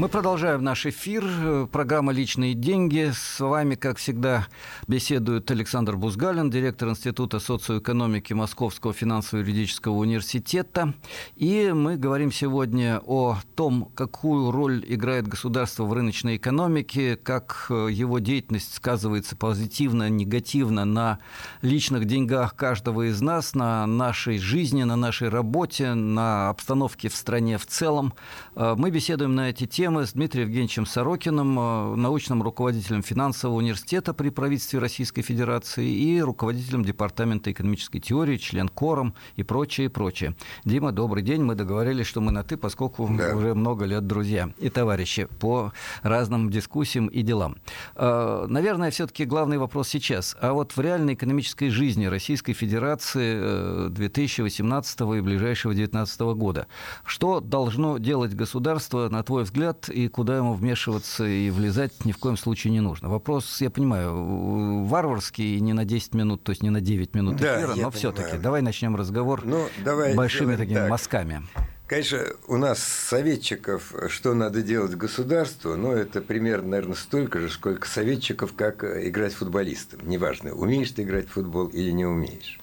Мы 0.00 0.08
продолжаем 0.08 0.64
наш 0.64 0.86
эфир. 0.86 1.66
Программа 1.66 2.12
«Личные 2.12 2.54
деньги». 2.54 3.12
С 3.14 3.38
вами, 3.38 3.74
как 3.74 3.98
всегда, 3.98 4.46
беседует 4.88 5.50
Александр 5.50 5.96
Бузгалин, 5.96 6.48
директор 6.48 6.88
Института 6.88 7.38
социоэкономики 7.38 8.32
Московского 8.32 8.94
финансово-юридического 8.94 9.92
университета. 9.92 10.94
И 11.36 11.70
мы 11.74 11.98
говорим 11.98 12.32
сегодня 12.32 13.02
о 13.04 13.36
том, 13.54 13.90
какую 13.94 14.50
роль 14.50 14.82
играет 14.88 15.28
государство 15.28 15.84
в 15.84 15.92
рыночной 15.92 16.38
экономике, 16.38 17.16
как 17.16 17.66
его 17.68 18.20
деятельность 18.20 18.72
сказывается 18.72 19.36
позитивно, 19.36 20.08
негативно 20.08 20.86
на 20.86 21.18
личных 21.60 22.06
деньгах 22.06 22.56
каждого 22.56 23.10
из 23.10 23.20
нас, 23.20 23.54
на 23.54 23.86
нашей 23.86 24.38
жизни, 24.38 24.82
на 24.82 24.96
нашей 24.96 25.28
работе, 25.28 25.92
на 25.92 26.48
обстановке 26.48 27.10
в 27.10 27.14
стране 27.14 27.58
в 27.58 27.66
целом. 27.66 28.14
Мы 28.56 28.90
беседуем 28.90 29.34
на 29.34 29.50
эти 29.50 29.66
темы 29.66 29.89
темы 29.90 30.06
с 30.06 30.12
Дмитрием 30.12 30.46
Евгеньевичем 30.46 30.86
Сорокиным, 30.86 31.58
э, 31.58 31.96
научным 31.96 32.44
руководителем 32.44 33.02
финансового 33.02 33.56
университета 33.56 34.14
при 34.14 34.28
правительстве 34.28 34.78
Российской 34.78 35.22
Федерации 35.22 35.90
и 35.90 36.20
руководителем 36.20 36.84
Департамента 36.84 37.50
экономической 37.50 37.98
теории, 37.98 38.36
член 38.36 38.68
Кором 38.68 39.14
и 39.34 39.42
прочее, 39.42 39.90
прочее. 39.90 40.36
Дима, 40.64 40.92
добрый 40.92 41.24
день. 41.24 41.42
Мы 41.42 41.56
договорились, 41.56 42.06
что 42.06 42.20
мы 42.20 42.30
на 42.30 42.44
«ты», 42.44 42.56
поскольку 42.56 43.10
да. 43.18 43.34
уже 43.34 43.54
много 43.54 43.84
лет 43.84 44.06
друзья 44.06 44.50
и 44.58 44.68
товарищи 44.70 45.26
по 45.40 45.72
разным 46.02 46.50
дискуссиям 46.50 47.08
и 47.08 47.22
делам. 47.22 47.56
Э, 47.96 48.46
наверное, 48.48 48.92
все-таки 48.92 49.24
главный 49.24 49.58
вопрос 49.58 49.88
сейчас. 49.88 50.36
А 50.40 50.52
вот 50.52 50.76
в 50.76 50.80
реальной 50.80 51.14
экономической 51.14 51.68
жизни 51.68 52.06
Российской 52.06 52.52
Федерации 52.52 53.88
2018 53.88 55.00
э, 55.00 55.18
и 55.18 55.20
ближайшего 55.20 55.74
2019 55.74 56.20
года 56.20 56.68
что 57.04 57.40
должно 57.40 57.98
делать 57.98 58.34
государство, 58.34 59.08
на 59.08 59.24
твой 59.24 59.42
взгляд, 59.42 59.79
и 59.88 60.08
куда 60.08 60.36
ему 60.36 60.54
вмешиваться 60.54 61.24
и 61.24 61.50
влезать 61.50 62.04
ни 62.04 62.12
в 62.12 62.18
коем 62.18 62.36
случае 62.36 62.72
не 62.72 62.80
нужно. 62.80 63.08
Вопрос, 63.08 63.60
я 63.60 63.70
понимаю, 63.70 64.84
варварский, 64.84 65.60
не 65.60 65.72
на 65.72 65.84
10 65.84 66.14
минут, 66.14 66.42
то 66.42 66.50
есть 66.50 66.62
не 66.62 66.70
на 66.70 66.80
9 66.80 67.14
минут 67.14 67.36
эфира, 67.36 67.74
да, 67.74 67.82
но 67.82 67.90
все-таки 67.90 68.38
давай 68.38 68.62
начнем 68.62 68.96
разговор 68.96 69.42
ну, 69.44 69.68
давай 69.84 70.14
большими 70.14 70.56
такими 70.56 70.78
так. 70.78 70.90
мазками. 70.90 71.42
Конечно, 71.90 72.20
у 72.46 72.56
нас 72.56 72.78
советчиков, 72.80 73.92
что 74.08 74.32
надо 74.32 74.62
делать 74.62 74.94
государству, 74.94 75.74
но 75.74 75.92
это 75.92 76.20
примерно, 76.20 76.68
наверное, 76.68 76.94
столько 76.94 77.40
же, 77.40 77.50
сколько 77.50 77.88
советчиков, 77.88 78.52
как 78.54 78.84
играть 78.84 79.32
футболистом. 79.32 79.98
Неважно, 80.04 80.52
умеешь 80.52 80.92
ты 80.92 81.02
играть 81.02 81.28
в 81.28 81.32
футбол 81.32 81.66
или 81.66 81.90
не 81.90 82.06
умеешь. 82.06 82.60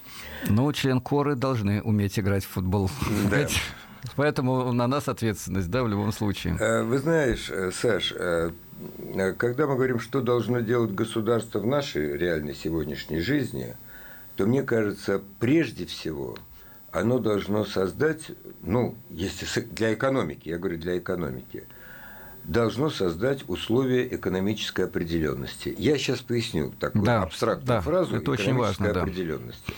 Ну, 0.47 0.71
член 0.71 1.01
коры 1.01 1.36
должны 1.36 1.81
уметь 1.81 2.17
играть 2.17 2.45
в 2.45 2.47
футбол. 2.47 2.89
Да. 3.29 3.47
Поэтому 4.15 4.71
на 4.73 4.87
нас 4.87 5.07
ответственность, 5.07 5.69
да, 5.69 5.83
в 5.83 5.87
любом 5.87 6.11
случае. 6.11 6.57
Э, 6.59 6.83
вы 6.83 6.97
знаешь, 6.99 7.49
э, 7.49 7.71
Саш, 7.71 8.13
э, 8.17 8.51
когда 9.37 9.67
мы 9.67 9.75
говорим, 9.75 9.99
что 9.99 10.21
должно 10.21 10.59
делать 10.59 10.91
государство 10.91 11.59
в 11.59 11.65
нашей 11.65 12.17
реальной 12.17 12.55
сегодняшней 12.55 13.19
жизни, 13.19 13.75
то 14.35 14.45
мне 14.45 14.63
кажется, 14.63 15.21
прежде 15.39 15.85
всего, 15.85 16.37
оно 16.91 17.19
должно 17.19 17.65
создать, 17.65 18.31
ну, 18.61 18.95
если 19.09 19.61
для 19.61 19.93
экономики, 19.93 20.49
я 20.49 20.57
говорю 20.57 20.77
для 20.77 20.97
экономики, 20.97 21.65
должно 22.43 22.89
создать 22.89 23.47
условия 23.49 24.07
экономической 24.07 24.85
определенности. 24.85 25.75
Я 25.77 25.97
сейчас 25.97 26.21
поясню 26.21 26.71
такую 26.79 27.03
да, 27.03 27.23
абстрактную 27.23 27.67
да, 27.67 27.81
фразу 27.81 28.15
это 28.15 28.31
очень 28.31 28.53
важно, 28.53 28.89
определенности. 28.89 29.63
Да. 29.67 29.73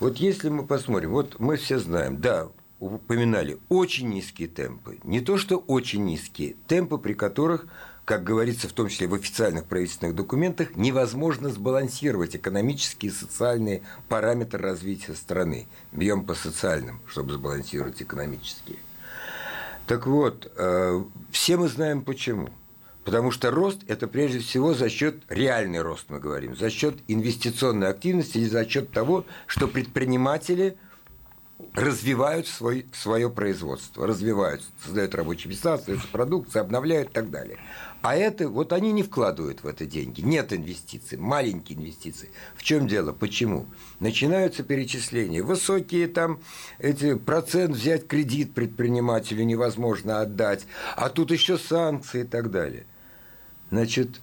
Вот 0.00 0.16
если 0.16 0.48
мы 0.48 0.66
посмотрим, 0.66 1.10
вот 1.10 1.38
мы 1.38 1.56
все 1.56 1.78
знаем, 1.78 2.20
да, 2.20 2.48
упоминали, 2.80 3.58
очень 3.68 4.08
низкие 4.08 4.48
темпы. 4.48 4.98
Не 5.04 5.20
то, 5.20 5.36
что 5.36 5.58
очень 5.58 6.04
низкие, 6.04 6.56
темпы, 6.66 6.98
при 6.98 7.12
которых, 7.12 7.66
как 8.04 8.24
говорится 8.24 8.68
в 8.68 8.72
том 8.72 8.88
числе 8.88 9.06
в 9.06 9.14
официальных 9.14 9.66
правительственных 9.66 10.16
документах, 10.16 10.74
невозможно 10.76 11.50
сбалансировать 11.50 12.34
экономические 12.34 13.12
и 13.12 13.14
социальные 13.14 13.82
параметры 14.08 14.60
развития 14.60 15.14
страны. 15.14 15.68
Бьем 15.92 16.24
по 16.24 16.34
социальным, 16.34 17.00
чтобы 17.06 17.34
сбалансировать 17.34 18.02
экономические. 18.02 18.78
Так 19.86 20.06
вот, 20.06 20.50
э, 20.56 21.04
все 21.30 21.56
мы 21.56 21.68
знаем 21.68 22.02
почему. 22.02 22.48
Потому 23.04 23.30
что 23.30 23.50
рост– 23.50 23.80
это 23.88 24.06
прежде 24.06 24.38
всего 24.40 24.74
за 24.74 24.88
счет, 24.88 25.22
реальный 25.28 25.80
рост 25.80 26.06
мы 26.08 26.20
говорим, 26.20 26.54
за 26.54 26.70
счет 26.70 26.96
инвестиционной 27.08 27.88
активности 27.88 28.38
или 28.38 28.48
за 28.48 28.68
счет 28.68 28.90
того, 28.90 29.26
что 29.46 29.68
предприниматели– 29.68 30.78
развивают 31.74 32.48
свой, 32.48 32.86
свое 32.92 33.30
производство, 33.30 34.06
развивают, 34.06 34.62
создают 34.84 35.14
рабочие 35.14 35.50
места, 35.50 35.76
создают 35.76 36.08
продукцию, 36.08 36.62
обновляют 36.62 37.10
и 37.10 37.12
так 37.12 37.30
далее. 37.30 37.58
А 38.02 38.16
это, 38.16 38.48
вот 38.48 38.72
они 38.72 38.92
не 38.92 39.02
вкладывают 39.02 39.62
в 39.62 39.66
это 39.66 39.84
деньги, 39.86 40.20
нет 40.20 40.52
инвестиций, 40.52 41.18
маленькие 41.18 41.78
инвестиции. 41.78 42.30
В 42.56 42.62
чем 42.62 42.88
дело? 42.88 43.12
Почему? 43.12 43.66
Начинаются 44.00 44.62
перечисления, 44.62 45.44
высокие 45.44 46.08
там, 46.08 46.40
эти 46.78 47.14
процент 47.14 47.76
взять 47.76 48.06
кредит 48.06 48.54
предпринимателю 48.54 49.44
невозможно 49.44 50.20
отдать, 50.20 50.66
а 50.96 51.08
тут 51.08 51.30
еще 51.30 51.58
санкции 51.58 52.22
и 52.22 52.26
так 52.26 52.50
далее. 52.50 52.86
Значит, 53.70 54.20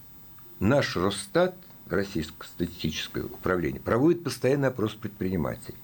наш 0.60 0.98
Росстат, 0.98 1.56
Российское 1.88 2.46
статистическое 2.46 3.24
управление, 3.24 3.80
проводит 3.80 4.24
постоянный 4.24 4.68
опрос 4.68 4.94
предпринимателей. 4.94 5.78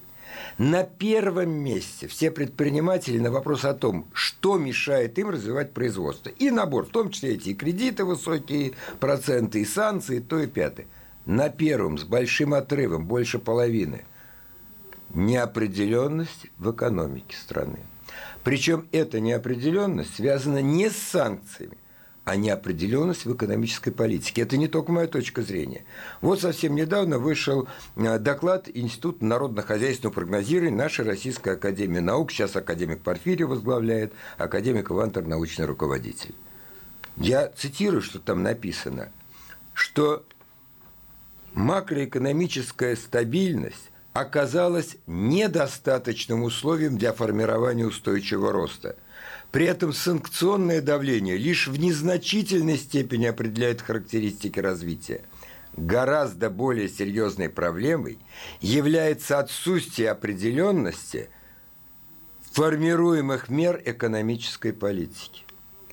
На 0.57 0.83
первом 0.83 1.51
месте 1.51 2.07
все 2.07 2.31
предприниматели 2.31 3.17
на 3.17 3.31
вопрос 3.31 3.65
о 3.65 3.73
том, 3.73 4.07
что 4.13 4.57
мешает 4.57 5.17
им 5.17 5.29
развивать 5.29 5.73
производство. 5.73 6.29
И 6.29 6.51
набор, 6.51 6.85
в 6.85 6.89
том 6.89 7.09
числе 7.09 7.33
эти 7.33 7.49
и 7.49 7.53
кредиты 7.53 8.05
высокие, 8.05 8.73
проценты, 8.99 9.61
и 9.61 9.65
санкции, 9.65 10.19
то 10.19 10.39
и 10.39 10.47
пятое. 10.47 10.87
На 11.25 11.49
первом, 11.49 11.97
с 11.97 12.03
большим 12.03 12.53
отрывом, 12.53 13.05
больше 13.05 13.39
половины, 13.39 14.03
неопределенность 15.13 16.47
в 16.57 16.71
экономике 16.71 17.35
страны. 17.35 17.79
Причем 18.43 18.87
эта 18.91 19.19
неопределенность 19.19 20.15
связана 20.15 20.61
не 20.61 20.89
с 20.89 20.97
санкциями, 20.97 21.77
а 22.25 22.37
неопределенность 22.37 23.25
в 23.25 23.33
экономической 23.35 23.91
политике. 23.91 24.43
Это 24.43 24.55
не 24.55 24.67
только 24.67 24.91
моя 24.91 25.07
точка 25.07 25.41
зрения. 25.41 25.83
Вот 26.21 26.39
совсем 26.39 26.75
недавно 26.75 27.19
вышел 27.19 27.67
э, 27.95 28.17
доклад 28.17 28.69
Института 28.73 29.25
народно-хозяйственного 29.25 30.13
прогнозирования 30.13 30.75
нашей 30.75 31.05
Российской 31.05 31.55
Академии 31.55 31.99
Наук. 31.99 32.31
Сейчас 32.31 32.55
академик 32.55 33.01
Порфирий 33.01 33.43
возглавляет, 33.43 34.13
академик 34.37 34.89
Ивантер– 34.89 35.23
научный 35.27 35.65
руководитель. 35.65 36.33
Я 37.17 37.49
цитирую, 37.49 38.01
что 38.01 38.19
там 38.19 38.41
написано, 38.41 39.09
что 39.73 40.25
макроэкономическая 41.53 42.95
стабильность 42.95 43.91
оказалась 44.13 44.95
недостаточным 45.07 46.43
условием 46.43 46.97
для 46.97 47.11
формирования 47.11 47.85
устойчивого 47.85 48.53
роста– 48.53 48.95
при 49.53 49.67
этом 49.67 49.93
санкционное 49.93 50.81
давление 50.81 51.37
лишь 51.37 51.67
в 51.67 51.79
незначительной 51.79 52.75
степени 52.75 53.27
определяет 53.27 53.81
характеристики 53.81 54.59
развития. 54.59 55.21
Гораздо 55.77 56.49
более 56.49 56.89
серьезной 56.89 57.49
проблемой 57.49 58.17
является 58.61 59.37
отсутствие 59.37 60.09
определенности 60.09 61.29
формируемых 62.51 63.49
мер 63.49 63.79
экономической 63.85 64.73
политики. 64.73 65.43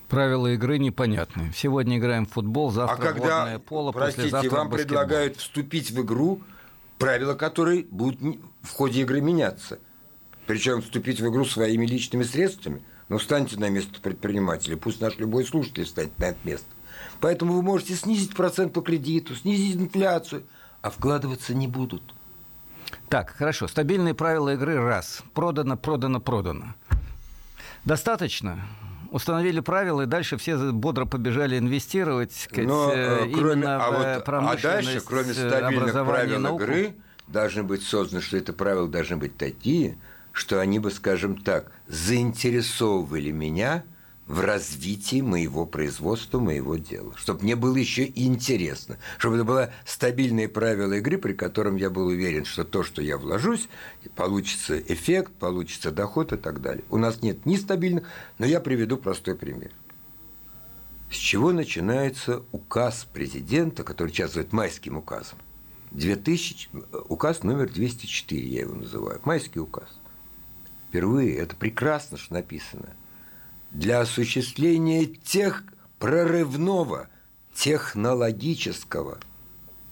Правила 0.08 0.46
игры 0.46 0.78
непонятны. 0.78 1.52
Сегодня 1.54 1.98
играем 1.98 2.24
в 2.24 2.30
футбол, 2.30 2.70
завтра 2.70 2.94
а 2.94 3.12
когда, 3.12 3.40
водное 3.40 3.58
поло, 3.58 3.92
простите, 3.92 4.30
вам 4.30 4.70
баскетбол. 4.70 4.78
предлагают 4.78 5.36
вступить 5.36 5.90
в 5.90 6.00
игру, 6.00 6.40
правила 6.98 7.34
которой 7.34 7.86
будут 7.90 8.38
в 8.62 8.70
ходе 8.70 9.02
игры 9.02 9.20
меняться. 9.20 9.78
Причем 10.46 10.80
вступить 10.80 11.20
в 11.20 11.28
игру 11.28 11.44
своими 11.44 11.84
личными 11.84 12.22
средствами. 12.22 12.82
Но 13.10 13.18
встаньте 13.18 13.58
на 13.58 13.68
место 13.68 14.00
предпринимателя, 14.00 14.76
пусть 14.76 15.00
наш 15.00 15.18
любой 15.18 15.44
слушатель 15.44 15.84
встанет 15.84 16.16
на 16.18 16.26
это 16.26 16.38
место. 16.44 16.66
Поэтому 17.20 17.54
вы 17.54 17.62
можете 17.62 17.94
снизить 17.96 18.34
процент 18.34 18.72
по 18.72 18.80
кредиту, 18.80 19.34
снизить 19.34 19.76
инфляцию, 19.76 20.44
а 20.80 20.90
вкладываться 20.90 21.52
не 21.52 21.66
будут. 21.66 22.02
Так, 23.08 23.30
хорошо. 23.30 23.66
Стабильные 23.66 24.14
правила 24.14 24.54
игры 24.54 24.78
раз. 24.78 25.22
Продано, 25.34 25.76
продано, 25.76 26.20
продано. 26.20 26.74
Достаточно? 27.84 28.66
установили 29.10 29.58
правила, 29.58 30.02
и 30.02 30.06
дальше 30.06 30.36
все 30.36 30.70
бодро 30.70 31.04
побежали 31.04 31.58
инвестировать 31.58 32.32
сказать, 32.32 32.68
Но, 32.68 32.92
э, 32.92 33.28
кроме, 33.34 33.62
именно 33.62 33.84
а 33.84 33.90
вот, 33.90 34.24
промышленность, 34.24 34.64
А 34.64 34.68
дальше, 34.68 35.00
кроме 35.04 35.34
стабильных 35.34 35.92
правил 35.92 36.38
науку, 36.38 36.62
игры, 36.62 36.94
должны 37.26 37.64
быть 37.64 37.82
созданы, 37.82 38.22
что 38.22 38.36
это 38.36 38.52
правила 38.52 38.86
должны 38.86 39.16
быть 39.16 39.36
такие, 39.36 39.98
что 40.32 40.60
они 40.60 40.78
бы, 40.78 40.90
скажем 40.90 41.36
так, 41.36 41.72
заинтересовывали 41.88 43.30
меня– 43.30 43.84
в 44.30 44.38
развитии 44.42 45.22
моего 45.22 45.66
производства, 45.66 46.38
моего 46.38 46.76
дела. 46.76 47.12
Чтобы 47.16 47.42
мне 47.42 47.56
было 47.56 47.76
еще 47.76 48.06
интересно. 48.14 48.96
Чтобы 49.18 49.34
это 49.34 49.44
было 49.44 49.72
стабильные 49.84 50.48
правила 50.48 50.92
игры, 50.92 51.18
при 51.18 51.32
котором 51.32 51.74
я 51.74 51.90
был 51.90 52.06
уверен, 52.06 52.44
что 52.44 52.62
то, 52.62 52.84
что 52.84 53.02
я 53.02 53.18
вложусь, 53.18 53.68
получится 54.14 54.78
эффект, 54.78 55.32
получится 55.32 55.90
доход 55.90 56.32
и 56.32 56.36
так 56.36 56.62
далее. 56.62 56.84
У 56.90 56.96
нас 56.96 57.22
нет 57.22 57.44
ни 57.44 57.56
стабильных, 57.56 58.06
но 58.38 58.46
я 58.46 58.60
приведу 58.60 58.98
простой 58.98 59.34
пример. 59.34 59.72
С 61.10 61.16
чего 61.16 61.50
начинается 61.50 62.44
указ 62.52 63.08
президента, 63.12 63.82
который 63.82 64.10
сейчас 64.10 64.28
называют 64.28 64.52
майским 64.52 64.96
указом? 64.96 65.40
2000, 65.90 66.68
указ 67.08 67.42
номер 67.42 67.68
204, 67.68 68.46
я 68.46 68.60
его 68.60 68.76
называю, 68.76 69.20
майский 69.24 69.58
указ. 69.58 69.99
Впервые, 70.90 71.36
это 71.36 71.54
прекрасно, 71.54 72.18
что 72.18 72.34
написано– 72.34 72.90
для 73.70 74.00
осуществления 74.00 75.06
тех 75.06 75.62
прорывного 76.00 77.08
технологического 77.54 79.20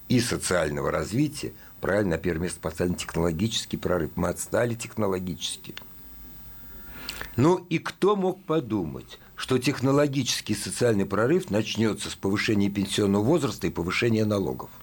и 0.08 0.18
социального 0.18 0.90
развития, 0.90 1.52
правильно, 1.80 2.16
на 2.16 2.18
первое 2.18 2.46
место 2.46 2.58
поставлен 2.58 2.96
технологический 2.96 3.76
прорыв, 3.76 4.10
мы 4.16 4.28
отстали 4.28 4.74
технологически. 4.74 5.76
Ну 7.36 7.64
и 7.68 7.78
кто 7.78 8.16
мог 8.16 8.42
подумать, 8.42 9.20
что 9.36 9.58
технологический 9.58 10.54
и 10.54 10.56
социальный 10.56 11.06
прорыв 11.06 11.50
начнется 11.52 12.10
с 12.10 12.16
повышения 12.16 12.70
пенсионного 12.70 13.22
возраста 13.22 13.68
и 13.68 13.70
повышения 13.70 14.24
налогов– 14.24 14.70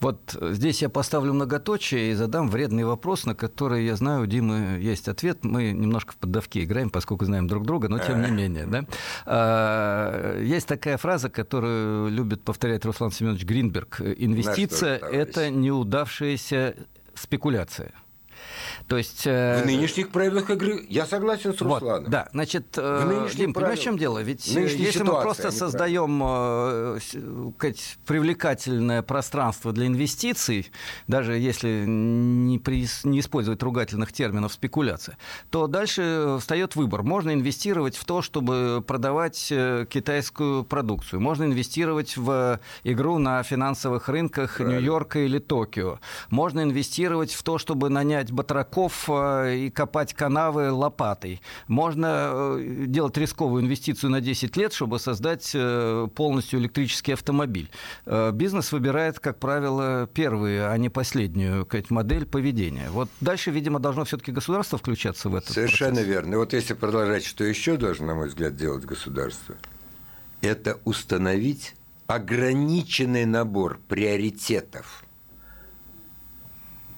вот 0.00 0.36
здесь 0.40 0.82
я 0.82 0.88
поставлю 0.88 1.32
многоточие 1.32 2.10
и 2.10 2.14
задам 2.14 2.48
вредный 2.48 2.84
вопрос, 2.84 3.24
на 3.26 3.34
который, 3.34 3.84
я 3.84 3.96
знаю, 3.96 4.22
у 4.22 4.26
Димы 4.26 4.78
есть 4.80 5.08
ответ. 5.08 5.44
Мы 5.44 5.72
немножко 5.72 6.12
в 6.12 6.16
поддавки 6.16 6.62
играем, 6.64 6.90
поскольку 6.90 7.24
знаем 7.24 7.46
друг 7.46 7.64
друга, 7.64 7.88
но 7.88 7.98
тем 7.98 8.22
не 8.22 8.30
менее. 8.30 8.66
Да? 8.66 8.84
А, 9.26 10.40
есть 10.40 10.66
такая 10.66 10.96
фраза, 10.96 11.30
которую 11.30 12.10
любит 12.10 12.42
повторять 12.42 12.84
Руслан 12.84 13.10
Семенович 13.10 13.44
Гринберг. 13.44 14.00
Инвестиция– 14.00 14.96
это 14.98 15.50
неудавшаяся 15.50 16.76
спекуляция. 17.14 17.92
То 18.88 18.98
есть, 18.98 19.22
э... 19.24 19.62
В 19.62 19.66
нынешних 19.66 20.10
правилах 20.10 20.50
игры 20.50 20.84
я 20.90 21.06
согласен 21.06 21.54
с 21.54 21.60
Русланом. 21.62 22.02
Вот, 22.02 22.10
да, 22.10 22.28
значит, 22.32 22.66
э, 22.76 23.28
Дим, 23.34 23.54
понимаешь, 23.54 23.78
в 23.78 23.82
чем 23.82 23.96
дело? 23.96 24.18
Ведь 24.18 24.46
э, 24.54 24.62
если 24.62 24.90
ситуация, 24.90 25.04
мы 25.04 25.22
просто 25.22 25.50
создаем 25.50 26.22
э, 26.22 26.98
сказать, 27.56 27.98
привлекательное 28.06 29.00
пространство 29.00 29.72
для 29.72 29.86
инвестиций, 29.86 30.70
даже 31.08 31.32
если 31.32 31.84
не, 31.86 32.58
при, 32.58 32.86
не 33.04 33.20
использовать 33.20 33.62
ругательных 33.62 34.12
терминов 34.12 34.52
спекуляция, 34.52 35.16
то 35.48 35.66
дальше 35.66 36.36
встает 36.38 36.76
выбор. 36.76 37.02
Можно 37.02 37.32
инвестировать 37.32 37.96
в 37.96 38.04
то, 38.04 38.20
чтобы 38.20 38.84
продавать 38.86 39.46
китайскую 39.88 40.62
продукцию. 40.62 41.20
Можно 41.20 41.44
инвестировать 41.44 42.18
в 42.18 42.60
игру 42.84 43.18
на 43.18 43.42
финансовых 43.42 44.10
рынках 44.10 44.60
Нью-Йорка 44.60 45.20
или 45.20 45.38
Токио. 45.38 46.00
Можно 46.28 46.64
инвестировать 46.64 47.32
в 47.32 47.42
то, 47.42 47.56
чтобы 47.56 47.88
нанять 47.88 48.30
батраков 48.30 48.73
рыбаков 48.74 49.08
э, 49.08 49.56
и 49.56 49.70
копать 49.70 50.14
канавы 50.14 50.70
лопатой. 50.70 51.40
Можно 51.68 52.56
э, 52.58 52.84
делать 52.86 53.16
рисковую 53.16 53.62
инвестицию 53.62 54.10
на 54.10 54.20
10 54.20 54.56
лет, 54.56 54.72
чтобы 54.72 54.98
создать 54.98 55.50
э, 55.54 56.08
полностью 56.14 56.60
электрический 56.60 57.12
автомобиль. 57.12 57.70
Бизнес 58.32 58.72
выбирает, 58.72 59.18
как 59.18 59.38
правило, 59.38 60.08
первую, 60.12 60.70
а 60.70 60.76
не 60.76 60.88
последнюю 60.88 61.66
модель 61.90 62.26
поведения. 62.26 62.90
Вот 62.90 63.08
дальше, 63.20 63.50
видимо, 63.50 63.78
должно 63.78 64.04
все-таки 64.04 64.32
государство 64.32 64.78
включаться 64.78 65.28
в 65.28 65.34
это. 65.34 65.52
Совершенно 65.52 65.92
процесс. 65.92 66.08
верно. 66.08 66.38
Вот 66.38 66.52
если 66.52 66.74
продолжать, 66.74 67.24
что 67.24 67.44
еще 67.44 67.76
должно, 67.76 68.06
на 68.06 68.14
мой 68.14 68.28
взгляд, 68.28 68.56
делать 68.56 68.84
государство, 68.84 69.56
это 70.40 70.78
установить 70.84 71.74
ограниченный 72.06 73.24
набор 73.24 73.80
приоритетов 73.88 75.04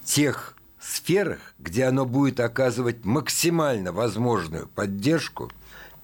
тех 0.05 0.56
сферах, 0.87 1.39
где 1.59 1.85
оно 1.85 2.05
будет 2.07 2.41
оказывать 2.41 3.05
максимально 3.05 3.93
возможную 3.93 4.69
поддержку 4.69 5.51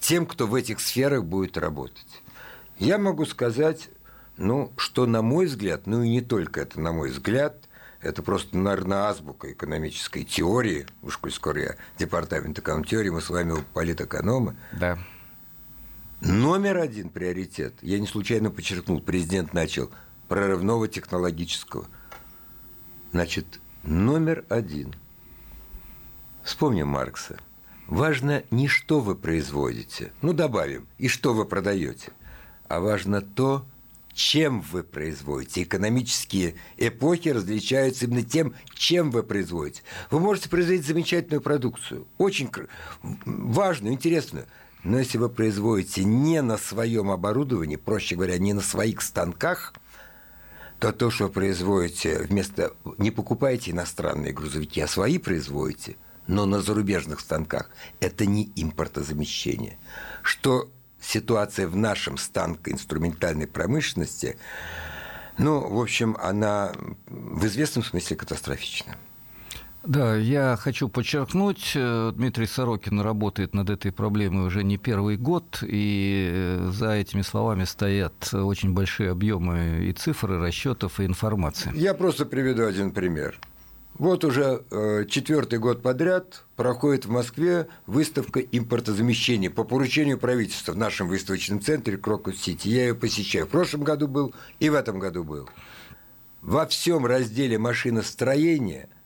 тем, 0.01 0.27
кто 0.27 0.47
в 0.47 0.55
этих 0.55 0.81
сферах 0.81 1.25
будет 1.25 1.57
работать. 1.57 2.23
Я 2.79 2.99
могу 2.99 3.25
сказать, 3.27 3.89
ну, 4.37 4.73
что 4.77 5.07
на 5.07 5.23
мой 5.23 5.47
взгляд, 5.47 5.87
ну 5.87 6.03
и 6.03 6.09
не 6.09 6.21
только 6.21 6.61
это 6.61 6.81
на 6.81 6.93
мой 6.93 7.11
взгляд, 7.11 7.57
это 8.01 8.23
просто, 8.23 8.57
наверное, 8.59 9.05
азбука 9.05 9.53
экономической 9.53 10.25
теории, 10.25 10.87
уж 11.03 11.19
коль 11.19 11.31
скоро 11.31 11.61
я 11.63 11.77
департамент 11.99 12.59
эконом-теории, 12.59 13.11
мы 13.11 13.21
с 13.21 13.31
вами 13.31 13.65
политэкономы. 13.73 14.57
Да. 14.73 14.99
Номер 16.21 16.79
один 16.79 17.09
приоритет, 17.09 17.75
я 17.83 18.01
не 18.01 18.07
случайно 18.07 18.51
подчеркнул, 18.51 19.01
президент 19.01 19.55
начал 19.55 19.91
прорывного 20.29 20.89
технологического. 20.89 21.87
Значит, 23.13 23.61
Номер 23.85 24.45
один. 24.49 24.95
Вспомним 26.45 26.87
Маркса. 26.87 27.39
Важно 27.89 28.45
не 28.53 28.69
что 28.69 29.01
вы 29.01 29.17
производите, 29.17 30.13
ну 30.23 30.33
добавим, 30.33 30.87
и 30.99 31.09
что 31.09 31.35
вы 31.35 31.45
продаете, 31.45 32.13
а 32.69 32.79
важно 32.79 33.21
то, 33.21 33.67
чем 34.15 34.61
вы 34.61 34.85
производите. 34.85 35.65
Экономические 35.65 36.55
эпохи 36.77 37.31
различаются 37.31 38.05
именно 38.05 38.23
тем, 38.23 38.55
чем 38.73 39.11
вы 39.11 39.25
производите. 39.25 39.83
Вы 40.13 40.21
можете 40.21 40.49
производить 40.49 40.87
замечательную 40.87 41.41
продукцию, 41.41 42.07
очень 42.19 42.51
важную, 43.03 43.95
интересную, 43.95 44.47
но 44.85 45.01
если 45.01 45.19
вы 45.19 45.29
производите 45.29 46.05
не 46.05 46.41
на 46.41 46.57
своем 46.57 47.11
оборудовании, 47.11 47.77
проще 47.77 48.15
говоря, 48.15 48.39
не 48.39 48.53
на 48.53 48.61
своих 48.61 49.03
станках– 49.03 49.75
то 50.83 50.91
то, 50.91 51.13
что 51.13 51.29
производите, 51.29 52.19
вместо 52.19 52.73
не 52.99 53.13
покупаете 53.13 53.71
иностранные 53.71 54.33
грузовики, 54.33 54.81
а 54.81 54.89
свои 54.89 55.19
производите, 55.19 55.95
но 56.27 56.45
на 56.45 56.61
зарубежных 56.61 57.21
станках, 57.21 57.71
это 58.01 58.27
не 58.27 58.51
импортозамещение. 58.57 59.79
Что 60.25 60.69
ситуация 61.01 61.69
в 61.69 61.77
нашем 61.77 62.19
станкоинструментальной 62.19 63.47
промышленности, 63.47 64.37
ну, 65.39 65.61
в 65.61 65.81
общем, 65.81 66.17
она 66.21 66.73
в 67.07 67.47
известном 67.47 67.85
смысле 67.85 68.17
катастрофична. 68.17 68.97
Да, 69.85 70.17
я 70.17 70.57
хочу 70.57 70.89
подчеркнуть, 70.89 71.73
э, 71.75 72.13
Дмитрий 72.15 72.47
Сорокин 72.47 73.01
работает 73.01 73.53
над 73.53 73.69
этой 73.69 73.91
проблемой 73.91 74.47
уже 74.47 74.63
не 74.63 74.79
первый 74.79 75.17
год, 75.17 75.59
и 75.63 76.31
э, 76.33 76.71
за 76.73 76.93
этими 76.93 77.23
словами 77.23 77.65
стоят 77.65 78.33
очень 78.33 78.73
большие 78.75 79.11
объемы 79.11 79.87
и 79.89 79.93
цифр, 79.93 80.35
и 80.35 80.39
расчетов, 80.39 81.01
и 81.01 81.07
информации. 81.07 81.73
Я 81.75 81.95
просто 81.95 82.27
приведу 82.27 82.65
один 82.65 82.93
пример. 82.93 83.41
Вот 83.95 84.25
уже 84.25 84.63
э, 84.71 85.05
четвертый 85.09 85.59
год 85.59 85.83
подряд 85.83 86.45
проходит 86.55 87.07
в 87.07 87.11
Москве 87.11 87.67
выставка 87.87 88.41
импортозамещения 88.41 89.51
по 89.51 89.65
поручению 89.65 90.17
правительства 90.17 90.73
в 90.73 90.77
нашем 90.77 91.09
выставочном 91.09 91.61
центре 91.61 91.97
Крокус-Сити. 91.97 92.69
Я 92.69 92.87
ее 92.87 92.95
посещаю. 92.95 93.47
В 93.47 93.51
прошлом 93.51 93.83
году 93.83 94.07
был 94.07 94.33
и 94.61 94.71
в 94.71 94.75
этом 94.75 95.01
году 95.01 95.25
был. 95.25 95.49
Во 96.41 96.67
всем 96.67 97.05
разделе 97.05 97.59
машиностроения– 97.59 98.89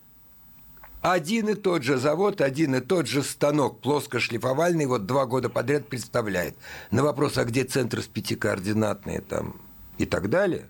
один 1.13 1.49
и 1.49 1.55
тот 1.55 1.83
же 1.83 1.99
завод, 1.99 2.41
один 2.41 2.75
и 2.75 2.81
тот 2.81 3.07
же 3.07 3.23
станок 3.23 3.81
плоскошлифовальный 3.81 4.87
вот 4.87 5.07
два 5.07 5.27
года 5.27 5.49
подряд 5.49 5.89
представляет. 5.89 6.57
На 6.91 7.03
вопрос, 7.05 7.39
а 7.39 7.45
где 7.45 7.65
центр 7.65 8.03
с 8.03 8.07
пятикоординатные 8.07 9.21
там 9.21 9.61
и 9.99 10.07
так 10.07 10.29
далее, 10.31 10.69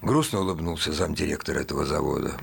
грустно 0.00 0.40
улыбнулся 0.40 0.92
замдиректора 0.92 1.60
этого 1.60 1.84
завода. 1.84 2.38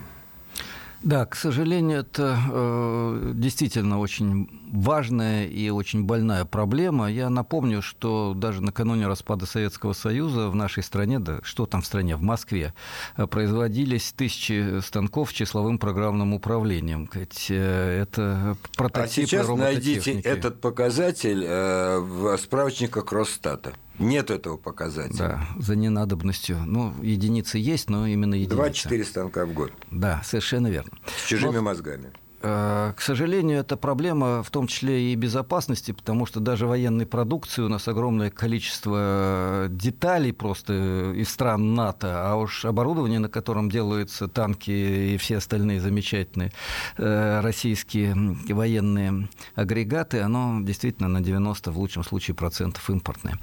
Да, 1.04 1.26
к 1.26 1.36
сожалению, 1.36 2.02
это 2.02 2.38
э, 2.52 3.32
действительно 3.34 4.00
очень 4.00 4.48
важная 4.72 5.48
и 5.48 5.70
очень 5.70 6.04
больная 6.04 6.46
проблема. 6.46 7.12
Я 7.12 7.32
напомню, 7.32 7.82
что 7.82 8.34
даже 8.36 8.62
накануне 8.62 9.08
распада 9.08 9.48
Советского 9.48 9.94
Союза 9.94 10.50
в 10.50 10.56
нашей 10.56 10.84
стране, 10.84 11.20
да 11.20 11.40
что 11.42 11.66
там 11.66 11.82
в 11.82 11.88
стране, 11.88 12.16
в 12.16 12.22
Москве, 12.22 12.76
э, 13.18 13.26
производились 13.26 14.14
тысячи 14.14 14.80
станков 14.82 15.32
с 15.32 15.34
числовым 15.34 15.80
программным 15.80 16.36
управлением. 16.36 17.10
Э, 17.50 18.02
это 18.02 18.56
прототипы 18.78 19.24
А 19.24 19.28
сейчас 19.28 19.48
найдите 19.50 20.20
этот 20.20 20.62
показатель 20.62 21.44
э, 21.44 21.98
в 21.98 22.38
справочниках 22.38 23.12
Росстата. 23.12 23.74
Нет 24.02 24.32
этого 24.32 24.58
показателя. 24.58 25.18
Да, 25.18 25.48
за 25.60 25.76
ненадобностью. 25.76 26.58
Ну, 26.66 26.94
единицы 27.02 27.58
есть, 27.58 27.90
но 27.90 28.08
именно 28.08 28.36
единицы. 28.36 28.90
2-4 28.90 29.04
станка 29.04 29.46
в 29.46 29.54
год. 29.54 29.72
Да, 29.92 30.22
совершенно 30.24 30.68
верно. 30.68 30.98
С 31.06 31.28
чужими 31.28 31.56
но... 31.56 31.62
мозгами. 31.62 32.12
Э, 32.44 32.94
к 32.96 33.02
сожалению, 33.02 33.60
это 33.60 33.78
проблема 33.78 34.42
в 34.44 34.50
том 34.50 34.68
числе 34.68 35.12
и 35.12 35.16
безопасности, 35.16 35.92
потому 35.92 36.26
что 36.26 36.40
даже 36.40 36.66
военной 36.66 37.06
продукции 37.06 37.62
у 37.62 37.70
нас 37.70 37.88
огромное 37.88 38.32
количество 38.32 39.68
деталей 39.70 40.34
просто 40.34 41.14
из 41.16 41.30
стран 41.30 41.76
НАТО, 41.76 42.30
а 42.32 42.36
уж 42.36 42.66
оборудование, 42.66 43.20
на 43.20 43.30
котором 43.30 43.70
делаются 43.70 44.28
танки 44.28 44.72
и 44.72 45.18
все 45.18 45.38
остальные 45.38 45.82
замечательные 45.82 46.52
э, 46.98 47.42
российские 47.42 48.16
военные 48.50 49.30
агрегаты, 49.56 50.22
оно 50.22 50.62
действительно 50.62 51.08
на 51.08 51.22
90, 51.22 51.72
в 51.72 51.78
лучшем 51.78 52.04
случае, 52.04 52.36
процентов 52.36 52.90
импортное. 52.90 53.38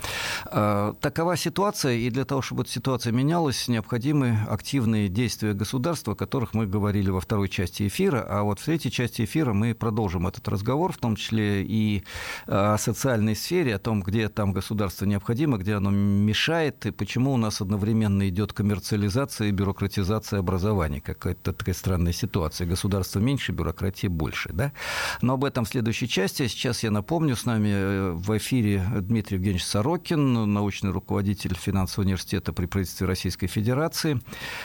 Э, 0.51 0.95
такова 1.01 1.37
ситуация, 1.37 1.93
и 1.93 2.11
для 2.11 2.25
того, 2.25 2.43
чтобы 2.43 2.63
эта 2.63 2.73
ситуация 2.73 3.13
менялась, 3.13 3.69
необходимы 3.69 4.39
активные 4.49 5.09
действия 5.09 5.53
государства, 5.53 6.15
о 6.15 6.17
которых 6.17 6.55
мы 6.55 6.67
говорили 6.67 7.11
во 7.11 7.21
второй 7.21 7.49
части 7.49 7.87
эфира, 7.87 8.27
а 8.29 8.43
вот 8.43 8.59
в 8.59 8.65
третьей 8.65 8.88
третьей 8.89 9.07
части 9.07 9.25
эфира 9.25 9.53
мы 9.53 9.75
продолжим 9.75 10.27
этот 10.27 10.49
разговор, 10.49 10.93
в 10.93 10.99
том 10.99 11.17
числе 11.17 11.63
и 11.63 12.05
о 12.47 12.79
социальной 12.79 13.37
сфере, 13.37 13.75
о 13.75 13.79
том, 13.79 14.03
где 14.03 14.29
там 14.29 14.53
государство 14.53 15.05
необходимо, 15.05 15.59
где 15.59 15.75
оно 15.75 15.91
мешает, 15.91 16.87
и 16.87 16.91
почему 16.91 17.35
у 17.35 17.37
нас 17.37 17.61
одновременно 17.61 18.29
идет 18.29 18.53
коммерциализация 18.53 19.49
и 19.49 19.51
бюрократизация 19.51 20.41
образования. 20.41 21.01
Какая-то 21.01 21.53
такая 21.53 21.75
странная 21.75 22.13
ситуация. 22.13 22.67
Государство 22.67 23.21
меньше, 23.21 23.53
бюрократия 23.53 24.09
больше. 24.09 24.51
Да? 24.53 24.73
Но 25.21 25.35
об 25.35 25.45
этом 25.45 25.65
в 25.65 25.69
следующей 25.69 26.09
части. 26.09 26.47
Сейчас 26.49 26.83
я 26.83 26.91
напомню, 26.91 27.37
с 27.37 27.45
нами 27.45 27.69
э, 27.71 28.13
в 28.13 28.37
эфире 28.39 28.83
Дмитрий 29.01 29.37
Евгеньевич 29.37 29.65
Сорокин, 29.65 30.53
научный 30.53 30.91
руководитель 30.91 31.55
финансового 31.55 32.07
университета 32.07 32.53
при 32.53 32.67
правительстве 32.67 33.07
Российской 33.07 33.49
Федерации 33.49 34.21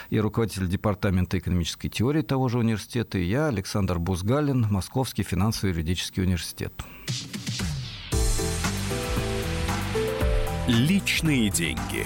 и 0.09 0.19
руководитель 0.19 0.67
департамента 0.67 1.37
экономической 1.37 1.89
теории 1.89 2.21
того 2.21 2.47
же 2.47 2.59
университета, 2.59 3.17
и 3.17 3.25
я, 3.25 3.47
Александр 3.47 3.99
Бу 3.99 4.12
Бузгалин, 4.13 4.67
Московский 4.69 5.23
финансово-юридический 5.23 6.21
университет. 6.21 6.71
Личные 10.67 11.49
деньги. 11.49 12.05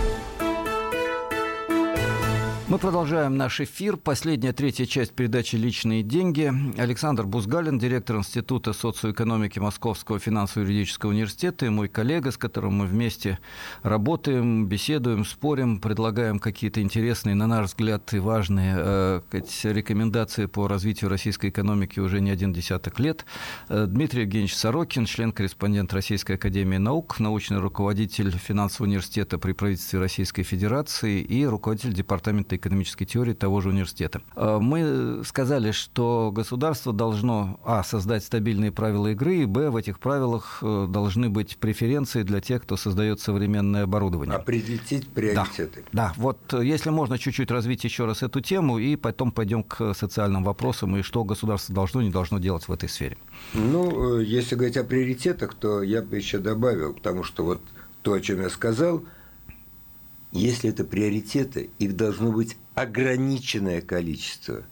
Мы 2.71 2.77
продолжаем 2.77 3.35
наш 3.35 3.59
эфир. 3.59 3.97
Последняя, 3.97 4.53
третья 4.53 4.85
часть 4.85 5.11
передачи 5.11 5.57
«Личные 5.57 6.03
деньги». 6.03 6.49
Александр 6.77 7.25
Бузгалин, 7.25 7.77
директор 7.77 8.15
Института 8.15 8.71
социоэкономики 8.71 9.59
Московского 9.59 10.19
финансово-юридического 10.19 11.09
университета, 11.09 11.65
и 11.65 11.69
мой 11.69 11.89
коллега, 11.89 12.31
с 12.31 12.37
которым 12.37 12.75
мы 12.75 12.85
вместе 12.85 13.39
работаем, 13.83 14.67
беседуем, 14.67 15.25
спорим, 15.25 15.81
предлагаем 15.81 16.39
какие-то 16.39 16.81
интересные, 16.81 17.35
на 17.35 17.45
наш 17.45 17.65
взгляд, 17.65 18.13
и 18.13 18.19
важные 18.19 18.75
э, 18.77 19.21
рекомендации 19.63 20.45
по 20.45 20.69
развитию 20.69 21.09
российской 21.09 21.49
экономики 21.49 21.99
уже 21.99 22.21
не 22.21 22.31
один 22.31 22.53
десяток 22.53 23.01
лет. 23.01 23.25
Э, 23.67 23.85
Дмитрий 23.85 24.21
Евгеньевич 24.21 24.55
Сорокин, 24.55 25.07
член-корреспондент 25.07 25.91
Российской 25.91 26.37
академии 26.37 26.77
наук, 26.77 27.19
научный 27.19 27.57
руководитель 27.57 28.31
финансового 28.31 28.87
университета 28.87 29.37
при 29.37 29.51
правительстве 29.51 29.99
Российской 29.99 30.43
Федерации 30.43 31.19
и 31.19 31.45
руководитель 31.45 31.91
департамента 31.91 32.60
экономической 32.61 33.05
теории 33.05 33.33
того 33.33 33.61
же 33.61 33.69
университета. 33.69 34.21
А, 34.35 34.59
мы 34.59 35.21
сказали, 35.25 35.71
что 35.71 36.31
государство 36.33 36.93
должно, 36.93 37.59
а, 37.65 37.83
создать 37.83 38.23
стабильные 38.23 38.71
правила 38.71 39.07
игры, 39.07 39.37
и, 39.37 39.45
б, 39.45 39.69
в 39.69 39.75
этих 39.75 39.99
правилах 39.99 40.59
э, 40.61 40.87
должны 40.89 41.29
быть 41.29 41.57
преференции 41.57 42.23
для 42.23 42.39
тех, 42.39 42.63
кто 42.63 42.77
создает 42.77 43.19
современное 43.19 43.83
оборудование. 43.83 44.35
Определить 44.35 45.07
приоритеты. 45.09 45.83
Да, 45.91 46.07
да. 46.07 46.13
вот 46.17 46.37
э, 46.53 46.63
если 46.63 46.89
можно 46.89 47.17
чуть-чуть 47.17 47.51
развить 47.51 47.83
еще 47.83 48.05
раз 48.05 48.23
эту 48.23 48.41
тему, 48.41 48.77
и 48.77 48.95
потом 48.95 49.31
пойдем 49.31 49.63
к 49.63 49.93
социальным 49.93 50.43
вопросам, 50.43 50.95
и 50.97 51.01
что 51.01 51.23
государство 51.23 51.73
должно, 51.73 52.01
не 52.01 52.11
должно 52.11 52.39
делать 52.39 52.67
в 52.67 52.71
этой 52.71 52.87
сфере. 52.87 53.17
Ну, 53.53 54.19
э, 54.19 54.23
если 54.23 54.55
говорить 54.55 54.77
о 54.77 54.83
приоритетах, 54.83 55.55
то 55.55 55.81
я 55.81 56.01
бы 56.01 56.15
еще 56.15 56.37
добавил, 56.37 56.93
потому 56.93 57.23
что 57.23 57.43
вот 57.43 57.61
то, 58.01 58.13
о 58.13 58.19
чем 58.19 58.41
я 58.41 58.49
сказал– 58.49 59.03
если 60.31 60.69
это 60.69 60.83
приоритеты, 60.83 61.69
их 61.79 61.95
должно 61.95 62.31
быть 62.31 62.57
ограниченное 62.75 63.81
количество. 63.81 64.63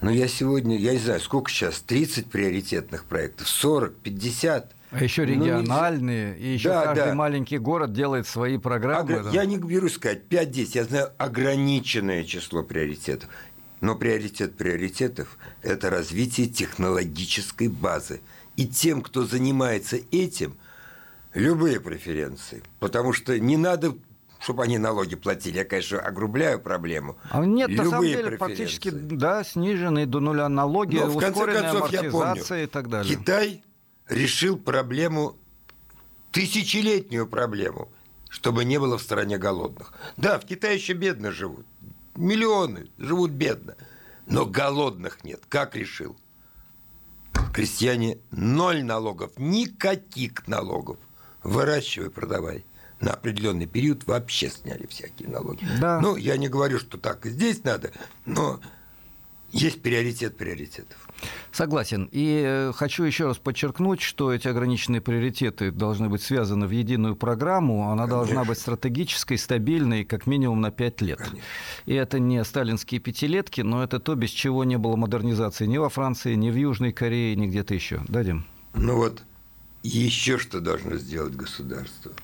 Но 0.00 0.10
я 0.10 0.28
сегодня, 0.28 0.76
я 0.76 0.92
не 0.92 0.98
знаю, 0.98 1.20
сколько 1.20 1.50
сейчас, 1.50 1.80
30 1.80 2.26
приоритетных 2.26 3.04
проектов, 3.04 3.48
40, 3.48 3.94
50. 3.96 4.72
А 4.90 5.02
еще 5.02 5.22
ну, 5.22 5.28
региональные, 5.28 6.34
ну, 6.34 6.38
и 6.38 6.52
еще 6.52 6.68
да, 6.68 6.84
каждый 6.84 7.06
да. 7.06 7.14
маленький 7.14 7.58
город 7.58 7.92
делает 7.92 8.26
свои 8.26 8.58
программы. 8.58 9.14
Огр... 9.14 9.30
Я 9.30 9.44
не 9.44 9.56
берусь 9.56 9.94
сказать 9.94 10.22
5-10, 10.28 10.70
я 10.74 10.84
знаю 10.84 11.12
ограниченное 11.18 12.24
число 12.24 12.62
приоритетов. 12.62 13.30
Но 13.80 13.94
приоритет 13.94 14.56
приоритетов– 14.56 15.38
это 15.62 15.90
развитие 15.90 16.46
технологической 16.46 17.68
базы. 17.68 18.20
И 18.56 18.66
тем, 18.66 19.02
кто 19.02 19.26
занимается 19.26 19.98
этим, 20.10 20.56
любые 21.34 21.80
преференции. 21.80 22.62
Потому 22.80 23.12
что 23.12 23.38
не 23.38 23.56
надо 23.56 23.94
чтобы 24.40 24.64
они 24.64 24.78
налоги 24.78 25.16
платили. 25.16 25.58
Я, 25.58 25.64
конечно, 25.64 25.98
огрубляю 26.00 26.60
проблему. 26.60 27.16
А 27.30 27.44
нет, 27.44 27.68
Любые 27.68 27.84
на 27.84 27.90
самом 27.90 28.06
деле, 28.06 28.36
практически, 28.36 28.90
да, 28.90 29.44
сниженные 29.44 30.06
до 30.06 30.20
нуля 30.20 30.48
налоги, 30.48 30.98
Но, 30.98 31.06
в 31.06 31.18
конце 31.18 31.46
концов, 31.46 31.92
я 31.92 32.10
помню, 32.10 32.62
и 32.62 32.66
так 32.66 32.88
далее. 32.88 33.16
Китай 33.16 33.62
решил 34.08 34.58
проблему, 34.58 35.36
тысячелетнюю 36.32 37.26
проблему, 37.26 37.90
чтобы 38.28 38.64
не 38.64 38.78
было 38.78 38.98
в 38.98 39.02
стране 39.02 39.38
голодных. 39.38 39.92
Да, 40.16 40.38
в 40.38 40.44
Китае 40.44 40.76
еще 40.76 40.92
бедно 40.92 41.32
живут. 41.32 41.66
Миллионы 42.14 42.88
живут 42.98 43.30
бедно. 43.32 43.76
Но 44.26 44.44
голодных 44.44 45.22
нет. 45.22 45.42
Как 45.48 45.76
решил? 45.76 46.16
Крестьяне 47.54 48.18
ноль 48.30 48.82
налогов, 48.82 49.32
никаких 49.38 50.46
налогов. 50.48 50.98
Выращивай, 51.42 52.10
продавай 52.10 52.64
на 53.00 53.12
определенный 53.12 53.66
период 53.66 54.06
вообще 54.06 54.48
сняли 54.48 54.86
всякие 54.86 55.28
налоги. 55.28 55.66
Да. 55.80 56.00
Ну, 56.00 56.16
я 56.16 56.36
не 56.36 56.48
говорю, 56.48 56.78
что 56.78 56.98
так 56.98 57.26
и 57.26 57.30
здесь 57.30 57.62
надо, 57.64 57.92
но 58.24 58.60
есть 59.52 59.82
приоритет 59.82 60.36
приоритетов. 60.36 61.08
Согласен. 61.52 62.08
И 62.12 62.42
э, 62.44 62.72
хочу 62.74 63.04
еще 63.04 63.26
раз 63.26 63.38
подчеркнуть, 63.38 64.02
что 64.02 64.32
эти 64.32 64.48
ограниченные 64.48 65.00
приоритеты 65.00 65.70
должны 65.70 66.08
быть 66.08 66.22
связаны 66.22 66.66
в 66.66 66.70
единую 66.70 67.16
программу. 67.16 67.90
Она 67.90 68.02
Конечно. 68.02 68.16
должна 68.16 68.44
быть 68.44 68.58
стратегической, 68.58 69.38
стабильной, 69.38 70.04
как 70.04 70.26
минимум 70.26 70.60
на 70.60 70.70
пять 70.70 71.00
лет. 71.00 71.18
Конечно. 71.18 71.40
И 71.86 71.94
это 71.94 72.18
не 72.18 72.44
сталинские 72.44 73.00
пятилетки, 73.00 73.62
но 73.62 73.82
это 73.82 73.98
то, 73.98 74.14
без 74.14 74.30
чего 74.30 74.64
не 74.64 74.76
было 74.76 74.96
модернизации 74.96 75.66
ни 75.66 75.78
во 75.78 75.88
Франции, 75.88 76.34
ни 76.34 76.50
в 76.50 76.56
Южной 76.56 76.92
Корее, 76.92 77.34
ни 77.36 77.46
где-то 77.46 77.72
еще. 77.74 78.02
Дадим. 78.08 78.46
Ну 78.74 78.96
вот, 78.96 79.22
еще 79.82 80.36
что 80.38 80.60
должно 80.60 80.96
сделать 80.96 81.34
государство– 81.34 82.12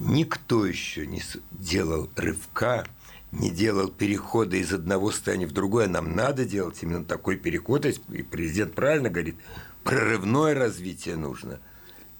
Никто 0.00 0.64
еще 0.64 1.06
не 1.06 1.22
делал 1.50 2.08
рывка, 2.16 2.86
не 3.32 3.50
делал 3.50 3.88
перехода 3.88 4.56
из 4.56 4.72
одного 4.72 5.10
состояния 5.10 5.46
в 5.46 5.52
другое. 5.52 5.88
Нам 5.88 6.16
надо 6.16 6.46
делать 6.46 6.78
именно 6.80 7.04
такой 7.04 7.36
переход. 7.36 7.84
И 7.84 8.22
президент 8.22 8.74
правильно 8.74 9.10
говорит, 9.10 9.36
прорывное 9.84 10.54
развитие 10.54 11.16
нужно. 11.16 11.60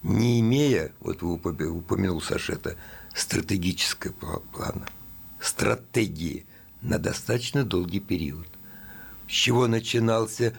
Не 0.03 0.40
имея, 0.40 0.93
вот 1.01 1.23
вы 1.23 1.33
упомянул 1.33 2.21
Сашета, 2.21 2.77
стратегического 3.14 4.40
плана, 4.53 4.87
стратегии 5.40 6.45
на 6.83 6.99
достаточно 6.99 7.64
долгий 7.64 8.01
период. 8.01 8.47
С 9.27 9.33
чего 9.33 9.66
начинался 9.66 10.55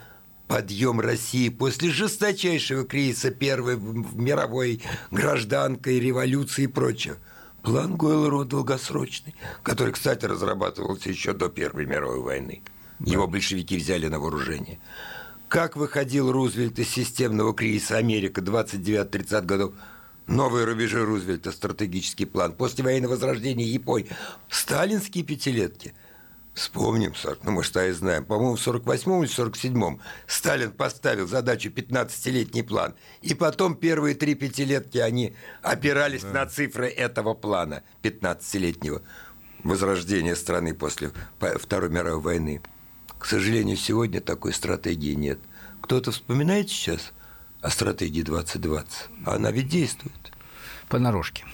подъем 0.51 0.99
России 0.99 1.47
после 1.47 1.91
жесточайшего 1.91 2.83
кризиса 2.83 3.31
Первой 3.31 3.77
мировой 3.77 4.81
гражданской 5.09 5.97
революции 5.97 6.63
и 6.63 6.67
прочее. 6.67 7.15
План 7.63 7.95
Гойлоро 7.95 8.43
долгосрочный, 8.43 9.33
который, 9.63 9.93
кстати, 9.93 10.25
разрабатывался 10.25 11.07
еще 11.07 11.31
до 11.31 11.47
Первой 11.47 11.85
мировой 11.85 12.19
войны. 12.19 12.63
Его 12.99 13.27
большевики 13.27 13.77
взяли 13.77 14.09
на 14.09 14.19
вооружение. 14.19 14.79
Как 15.47 15.77
выходил 15.77 16.29
Рузвельт 16.29 16.77
из 16.79 16.89
системного 16.89 17.53
кризиса 17.53 17.95
Америка 17.95 18.41
29-30 18.41 19.45
годов? 19.45 19.73
Новые 20.27 20.65
рубежи 20.65 21.01
Рузвельта, 21.01 21.53
стратегический 21.53 22.25
план. 22.25 22.51
После 22.51 22.83
военного 22.83 23.11
возрождения 23.11 23.63
Японии. 23.65 24.09
Сталинские 24.49 25.23
пятилетки. 25.23 25.93
Вспомним, 26.53 27.15
Саш, 27.15 27.37
ну 27.43 27.51
мы 27.51 27.63
что 27.63 27.85
и 27.85 27.91
знаем. 27.91 28.25
По-моему, 28.25 28.57
в 28.57 28.67
48-м 28.67 29.23
или 29.23 29.31
47-м 29.31 30.01
Сталин 30.27 30.71
поставил 30.71 31.27
задачу 31.27 31.69
15-летний 31.69 32.63
план. 32.63 32.93
И 33.21 33.33
потом 33.33 33.75
первые 33.75 34.15
три 34.15 34.35
пятилетки 34.35 34.97
они 34.97 35.33
опирались 35.61 36.23
да. 36.23 36.31
на 36.31 36.45
цифры 36.47 36.89
этого 36.89 37.33
плана 37.33 37.83
15-летнего 38.03 39.01
возрождения 39.63 40.35
страны 40.35 40.73
после 40.73 41.11
Второй 41.39 41.89
мировой 41.89 42.21
войны. 42.21 42.61
К 43.17 43.25
сожалению, 43.25 43.77
сегодня 43.77 44.19
такой 44.19 44.51
стратегии 44.51 45.13
нет. 45.13 45.39
Кто-то 45.81 46.11
вспоминает 46.11 46.69
сейчас 46.69 47.13
о 47.61 47.69
стратегии 47.69 48.23
2020? 48.23 49.09
Она 49.25 49.51
ведь 49.51 49.69
действует. 49.69 50.31
Понарошке. 50.89 51.45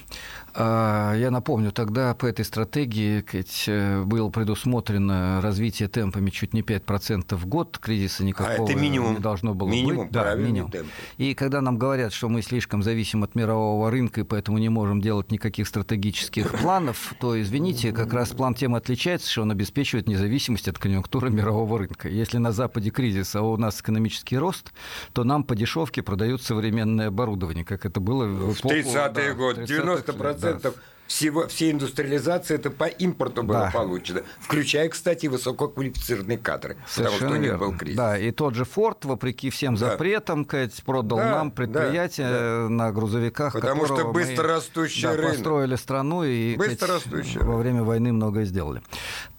А, 0.60 1.14
я 1.14 1.30
напомню, 1.30 1.72
тогда 1.72 2.16
по 2.16 2.26
этой 2.26 2.44
стратегии 2.44 3.24
э, 3.68 4.04
было 4.04 4.30
предусмотрено 4.30 5.40
развитие 5.40 5.88
темпами 5.88 6.32
чуть 6.32 6.56
не 6.56 6.62
5% 6.62 7.36
в 7.36 7.46
год, 7.46 7.78
кризиса 7.78 8.24
никакого 8.24 8.56
а 8.56 8.64
это 8.64 8.74
минимум, 8.74 9.14
не 9.14 9.20
должно 9.20 9.54
было 9.54 9.70
минимум, 9.70 10.06
быть. 10.06 10.12
Да, 10.12 10.34
минимум. 10.34 10.72
Темп. 10.72 10.90
И 11.18 11.36
когда 11.36 11.62
нам 11.62 11.78
говорят, 11.78 12.12
что 12.12 12.28
мы 12.28 12.42
слишком 12.42 12.82
зависим 12.82 13.24
от 13.24 13.36
мирового 13.36 13.92
рынка, 13.92 14.22
и 14.22 14.24
поэтому 14.24 14.58
не 14.58 14.70
можем 14.70 15.00
делать 15.00 15.32
никаких 15.32 15.68
стратегических 15.68 16.52
планов, 16.62 17.14
то, 17.20 17.40
извините, 17.40 17.92
как 17.92 18.12
раз 18.12 18.30
план 18.30 18.56
тем 18.56 18.74
отличается, 18.74 19.30
что 19.30 19.44
он 19.44 19.52
обеспечивает 19.52 20.08
независимость 20.08 20.68
от 20.68 20.80
конъюнктуры 20.80 21.30
мирового 21.30 21.78
рынка. 21.78 22.10
Если 22.10 22.40
на 22.40 22.52
Западе 22.52 22.90
кризис, 22.90 23.36
а 23.36 23.44
у 23.44 23.58
нас 23.58 23.80
экономический 23.80 24.40
рост, 24.40 24.74
то 25.14 25.24
нам 25.24 25.44
по 25.44 25.56
дешевке 25.56 26.02
продают 26.02 26.42
современное 26.42 27.10
оборудование, 27.10 27.64
как 27.64 27.86
это 27.86 28.00
было 28.00 28.26
в, 28.26 28.56
в 28.56 28.66
30-е 28.66 29.12
да, 29.14 29.34
годы. 29.36 29.62
90% 29.62 30.47
процентов 30.54 30.76
всего, 31.08 31.48
всей 31.48 31.72
индустриализации 31.72 32.56
это 32.56 32.70
по 32.70 32.86
импорту 32.86 33.44
было 33.44 33.60
да. 33.60 33.72
получено, 33.72 34.22
включая, 34.40 34.90
кстати, 34.90 35.28
высококвалифицированные 35.28 36.38
кадры, 36.38 36.78
Совершенно 36.88 37.20
потому 37.20 37.30
что 37.30 37.40
у 37.40 37.42
них 37.42 37.60
был 37.60 37.78
кризис. 37.78 37.98
Да, 37.98 38.18
и 38.18 38.32
тот 38.32 38.56
же 38.56 38.66
Форд, 38.66 39.06
вопреки 39.06 39.50
всем 39.50 39.76
да. 39.76 39.92
запретам, 39.92 40.46
Кать, 40.46 40.84
продал 40.84 41.20
да, 41.20 41.32
нам 41.32 41.52
предприятие 41.52 42.30
да, 42.30 42.70
на 42.70 42.92
грузовиках, 42.92 43.54
потому 43.54 43.86
что 43.86 44.12
быстро 44.12 44.48
растущий 44.48 45.04
да, 45.04 45.16
рынок. 45.16 45.32
построили 45.32 45.76
страну 45.76 46.24
и 46.24 46.56
быстро 46.56 47.00
во 47.42 47.58
время 47.58 47.84
войны 47.84 48.12
многое 48.14 48.46
сделали. 48.46 48.82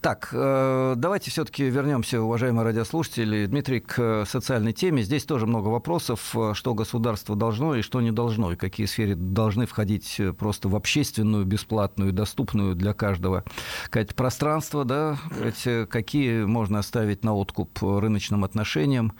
Так, 0.00 0.30
э, 0.32 0.94
давайте 0.96 1.30
все-таки 1.30 1.64
вернемся, 1.64 2.22
уважаемые 2.22 2.64
радиослушатели, 2.64 3.46
Дмитрий, 3.46 3.80
к 3.80 4.24
социальной 4.26 4.72
теме. 4.72 5.02
Здесь 5.02 5.24
тоже 5.24 5.46
много 5.46 5.68
вопросов, 5.68 6.34
э, 6.36 6.52
что 6.54 6.74
государство 6.74 7.34
должно 7.34 7.74
и 7.74 7.82
что 7.82 8.00
не 8.00 8.12
должно, 8.12 8.52
и 8.52 8.56
какие 8.56 8.86
сферы 8.86 9.16
должны 9.16 9.66
входить 9.66 10.20
э, 10.20 10.32
просто 10.32 10.68
в 10.68 10.76
общественную, 10.76 11.44
бесплатную, 11.58 12.12
доступную 12.12 12.74
для 12.74 12.92
каждого 12.92 13.44
сказать, 13.86 14.14
пространство, 14.14 14.84
да, 14.84 15.18
сказать, 15.26 15.88
какие 15.88 16.44
можно 16.44 16.78
оставить 16.78 17.24
на 17.24 17.34
откуп 17.34 17.78
рыночным 17.82 18.44
отношениям, 18.44 19.12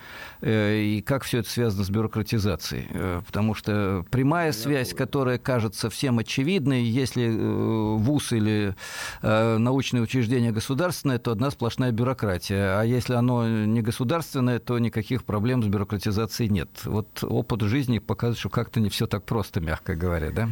и 0.43 1.03
как 1.05 1.25
все 1.25 1.39
это 1.39 1.51
связано 1.51 1.85
с 1.85 1.91
бюрократизацией. 1.91 2.89
Потому 3.27 3.55
что 3.55 4.05
прямая 4.11 4.53
связь, 4.53 4.95
которая 4.95 5.39
кажется 5.39 5.91
всем 5.91 6.19
очевидной, 6.19 6.83
если 6.85 7.29
ВУЗ 7.29 8.33
или 8.33 8.75
научное 9.23 10.03
учреждение 10.03 10.53
государственное, 10.53 11.19
то 11.19 11.33
одна 11.33 11.51
сплошная 11.51 11.91
бюрократия. 11.91 12.79
А 12.79 12.85
если 12.85 13.15
оно 13.15 13.49
не 13.49 13.83
государственное, 13.83 14.59
то 14.61 14.79
никаких 14.79 15.25
проблем 15.25 15.63
с 15.63 15.67
бюрократизацией 15.67 16.51
нет. 16.51 16.69
Вот 16.85 17.25
опыт 17.25 17.63
жизни 17.63 17.99
показывает, 17.99 18.39
что 18.39 18.49
как-то 18.51 18.81
не 18.81 18.89
все 18.89 19.07
так 19.07 19.25
просто, 19.25 19.61
мягко 19.61 19.97
говоря, 19.97 20.31
да? 20.31 20.49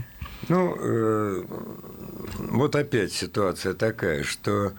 Ну, 0.49 0.77
э, 0.79 1.45
вот 2.39 2.77
опять 2.77 3.13
ситуация 3.13 3.75
такая, 3.75 4.23
что 4.23 4.73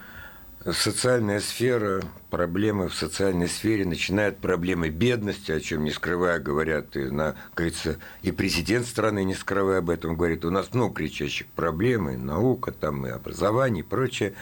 социальная 0.74 1.40
сфера, 1.40 2.02
проблемы 2.30 2.90
в 2.90 2.96
социальной 2.96 3.48
сфере 3.48 3.86
начинают 3.86 4.38
проблемы 4.38 4.90
бедности, 4.90 5.52
о 5.52 5.60
чем 5.60 5.84
не 5.84 5.92
скрывая 5.92 6.40
говорят, 6.40 6.96
и, 6.96 7.10
на, 7.10 7.36
говорится, 7.56 7.98
и 8.22 8.32
президент 8.32 8.86
страны 8.86 9.24
не 9.24 9.34
скрывая 9.34 9.80
об 9.80 9.90
этом 9.90 10.16
говорит, 10.16 10.46
у 10.46 10.52
нас 10.52 10.74
много 10.74 10.96
кричащих 10.96 11.48
проблем, 11.48 12.10
и 12.10 12.16
наука, 12.18 12.72
там, 12.72 13.06
и 13.06 13.10
образование, 13.10 13.84
и 13.84 13.88
прочее. 13.88 14.34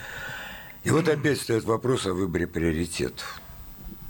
И 0.83 0.89
вот 0.89 1.07
опять 1.09 1.39
стоит 1.39 1.63
вопрос 1.63 2.05
о 2.05 2.13
выборе 2.13 2.47
приоритетов. 2.47 3.41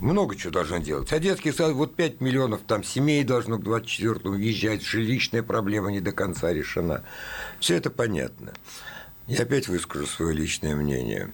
Много 0.00 0.36
чего 0.36 0.52
должно 0.52 0.78
делать. 0.78 1.12
А 1.12 1.18
детский 1.18 1.52
сад, 1.52 1.72
вот 1.72 1.96
5 1.96 2.20
миллионов 2.20 2.60
там 2.66 2.84
семей 2.84 3.24
должно 3.24 3.58
к 3.58 3.62
24-му 3.62 4.34
въезжать, 4.34 4.82
жилищная 4.82 5.42
проблема 5.42 5.90
не 5.90 6.00
до 6.00 6.12
конца 6.12 6.52
решена. 6.52 7.02
Все 7.60 7.76
это 7.76 7.90
понятно. 7.90 8.52
Я 9.26 9.42
опять 9.42 9.68
выскажу 9.68 10.06
свое 10.06 10.34
личное 10.34 10.76
мнение. 10.76 11.32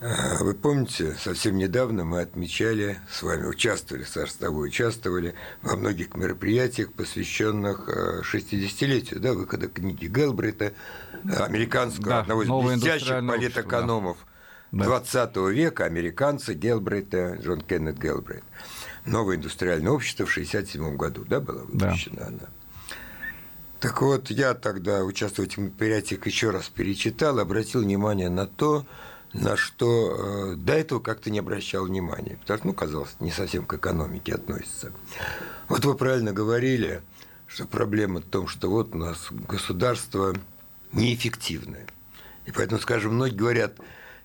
А, 0.00 0.42
вы 0.42 0.54
помните, 0.54 1.16
совсем 1.22 1.56
недавно 1.56 2.04
мы 2.04 2.22
отмечали, 2.22 2.98
с 3.08 3.22
вами 3.22 3.46
участвовали, 3.46 4.02
Саша, 4.02 4.32
с 4.32 4.34
тобой 4.34 4.66
участвовали 4.68 5.34
во 5.62 5.76
многих 5.76 6.16
мероприятиях, 6.16 6.92
посвященных 6.92 7.88
60-летию 7.88 9.20
да, 9.20 9.32
выхода 9.32 9.68
книги 9.68 10.06
Гелбрита, 10.06 10.72
американского, 11.24 12.08
да, 12.08 12.20
одного 12.22 12.42
из 12.42 12.80
блестящих 12.80 13.24
политэкономов. 13.28 14.16
Да 14.20 14.31
20 14.72 15.36
века 15.50 15.84
американцы 15.84 16.54
Гелбрейта, 16.54 17.38
Джон 17.42 17.60
Кеннет 17.60 17.98
Гелбрейт. 17.98 18.44
Новое 19.04 19.36
индустриальное 19.36 19.92
общество 19.92 20.24
в 20.24 20.30
1967 20.30 20.96
году, 20.96 21.24
да, 21.28 21.40
было 21.40 21.64
выпущено 21.64 22.16
да. 22.16 22.26
она. 22.26 22.48
Так 23.80 24.00
вот, 24.00 24.30
я 24.30 24.54
тогда, 24.54 25.04
участвуя 25.04 25.46
в 25.46 25.48
этих 25.48 25.58
мероприятиях, 25.58 26.24
еще 26.26 26.50
раз 26.50 26.68
перечитал, 26.68 27.38
обратил 27.38 27.82
внимание 27.82 28.30
на 28.30 28.46
то, 28.46 28.86
на 29.32 29.56
что 29.56 30.52
э, 30.52 30.56
до 30.56 30.74
этого 30.74 31.00
как-то 31.00 31.30
не 31.30 31.40
обращал 31.40 31.84
внимания, 31.84 32.38
потому 32.40 32.58
что, 32.58 32.66
ну, 32.68 32.72
казалось, 32.74 33.16
не 33.18 33.30
совсем 33.30 33.66
к 33.66 33.74
экономике 33.74 34.34
относится. 34.34 34.92
Вот 35.68 35.84
вы 35.84 35.94
правильно 35.96 36.32
говорили, 36.32 37.02
что 37.46 37.66
проблема 37.66 38.20
в 38.20 38.24
том, 38.24 38.46
что 38.46 38.70
вот 38.70 38.94
у 38.94 38.98
нас 38.98 39.28
государство 39.30 40.34
неэффективное. 40.92 41.86
И 42.46 42.52
поэтому, 42.52 42.80
скажем, 42.80 43.14
многие 43.14 43.34
говорят, 43.34 43.74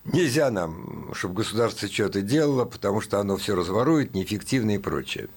Нельзя 0.07 0.49
нам, 0.51 1.13
чтобы 1.13 1.35
государство 1.35 1.89
что-то 1.89 2.21
делало, 2.21 2.63
потому 2.63 3.01
что 3.01 3.19
оно 3.19 3.35
все 3.35 3.55
разворует, 3.55 4.13
неэффективно 4.13 4.71
и 4.75 4.77
прочее. 4.77 5.27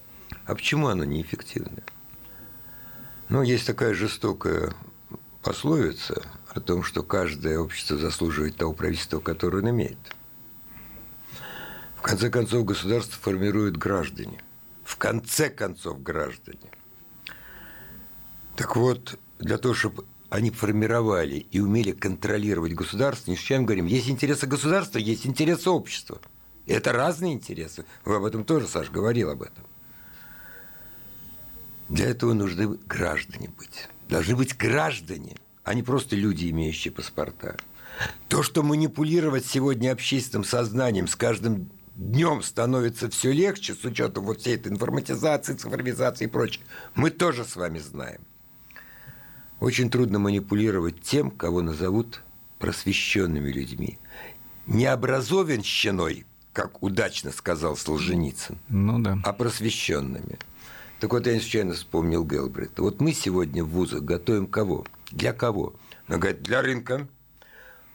А 0.47 0.55
почему 0.55 0.87
оно 0.87 1.05
неэффективно? 1.05 1.83
Ну, 3.29 3.43
есть 3.43 3.67
такая 3.67 3.95
жестокая 3.95 4.73
пословица 5.43 6.23
о 6.51 6.61
том, 6.61 6.85
что 6.85 7.03
каждое 7.03 7.59
общество 7.59 7.97
заслуживает 7.97 8.57
того 8.57 8.73
правительства, 8.73 9.19
которое 9.19 9.59
он 9.59 9.71
имеет. 9.71 9.99
В 11.97 12.03
конце 12.03 12.31
концов, 12.31 12.65
государство 12.65 13.19
формирует 13.21 13.77
граждане. 13.77 14.41
В 14.85 14.97
конце 14.97 15.51
концов, 15.51 16.01
граждане. 16.01 16.71
Так 18.55 18.77
вот, 18.77 19.19
для 19.41 19.59
того, 19.59 19.75
чтобы 19.75 20.05
они 20.31 20.51
формировали 20.51 21.47
и 21.51 21.59
умели 21.59 21.91
контролировать 21.91 22.73
государство, 22.73 23.31
не 23.31 23.37
случайно 23.37 23.65
говорим, 23.65 23.87
есть 23.87 24.09
интересы 24.09 24.47
государства, 24.47 24.99
есть 24.99 25.27
интересы 25.27 25.69
общества. 25.71 26.21
Это 26.67 26.93
разные 26.93 27.35
интересы. 27.35 27.85
Вы 28.05 28.15
об 28.15 28.25
этом 28.25 28.45
тоже, 28.45 28.69
Саш, 28.69 28.91
говорил 28.91 29.31
об 29.31 29.43
этом. 29.43 29.65
Для 31.89 32.07
этого 32.07 32.33
нужны 32.33 32.79
граждане 32.87 33.49
быть. 33.59 33.89
Должны 34.09 34.37
быть 34.37 34.57
граждане, 34.57 35.37
а 35.65 35.75
не 35.75 35.83
просто 35.83 36.15
люди, 36.15 36.49
имеющие 36.49 36.93
паспорта. 36.93 37.57
То, 38.29 38.45
что 38.45 38.63
манипулировать 38.63 39.45
сегодня 39.45 39.91
общественным 39.91 40.45
сознанием 40.45 41.09
с 41.09 41.17
каждым 41.17 41.73
днем 41.97 42.45
становится 42.45 43.11
все 43.11 43.33
легче 43.33 43.75
с 43.75 43.85
учетом 43.85 44.27
вот 44.27 44.41
всей 44.41 44.55
этой 44.55 44.71
информатизации, 44.71 45.55
цифровизации 45.55 46.27
и 46.27 46.29
прочее, 46.29 46.65
мы 46.95 47.11
тоже 47.11 47.45
с 47.45 47.57
вами 47.57 47.81
знаем. 47.81 48.21
Очень 49.61 49.91
трудно 49.91 50.19
манипулировать 50.19 51.03
тем, 51.03 51.31
кого 51.31 51.61
назовут 51.61 52.23
просвещенными 52.59 53.51
людьми. 53.53 53.99
Не 54.67 54.87
образованщиной, 54.87 56.25
как 56.55 56.83
удачно 56.83 57.31
сказал 57.31 57.77
Солженицын, 57.77 58.59
ну, 58.69 58.99
да. 58.99 59.19
а 59.23 59.33
просвещенными. 59.35 60.39
Так 60.99 61.13
вот, 61.13 61.27
я 61.27 61.35
не 61.35 61.41
случайно 61.41 61.75
вспомнил 61.75 62.25
Гелбрейта. 62.25 62.83
Вот 62.83 63.01
мы 63.01 63.13
сегодня 63.13 63.63
в 63.63 63.69
вузах 63.69 64.03
готовим 64.03 64.47
кого? 64.47 64.87
Для 65.11 65.33
кого? 65.33 65.75
Он 66.09 66.19
говорит, 66.21 66.43
для 66.43 66.63
рынка. 66.63 67.07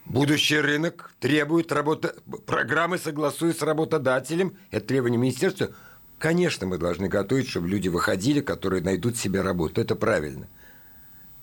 Будущий 0.04 0.58
рынок 0.58 1.12
требует 1.18 1.72
работы, 1.72 2.12
программы 2.46 2.98
согласуют 2.98 3.58
с 3.58 3.62
работодателем. 3.62 4.56
Это 4.70 4.86
требование 4.86 5.18
министерства. 5.18 5.70
Конечно, 6.18 6.66
мы 6.66 6.78
должны 6.78 7.08
готовить, 7.08 7.48
чтобы 7.48 7.68
люди 7.68 7.88
выходили, 7.88 8.40
которые 8.40 8.82
найдут 8.82 9.16
себе 9.16 9.40
работу. 9.40 9.80
Это 9.80 9.96
правильно. 9.96 10.48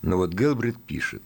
Но 0.04 0.18
вот 0.18 0.34
Гелбрид 0.34 0.84
пишет, 0.84 1.24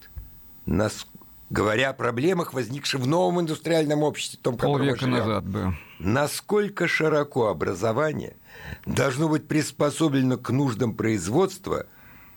нас 0.68 1.08
говоря 1.50 1.90
о 1.90 1.94
проблемах, 1.94 2.54
возникших 2.54 3.02
в 3.02 3.08
новом 3.08 3.42
индустриальном 3.42 4.04
обществе, 4.04 4.40
том, 4.42 4.56
Полвека 4.56 5.08
назад, 5.08 5.52
да. 5.52 5.74
Насколько 6.00 6.88
широко 6.88 7.48
образование 7.48 8.38
должно 8.86 9.30
быть 9.30 9.48
приспособлено 9.48 10.38
к 10.38 10.52
нуждам 10.52 10.94
производства 10.94 11.88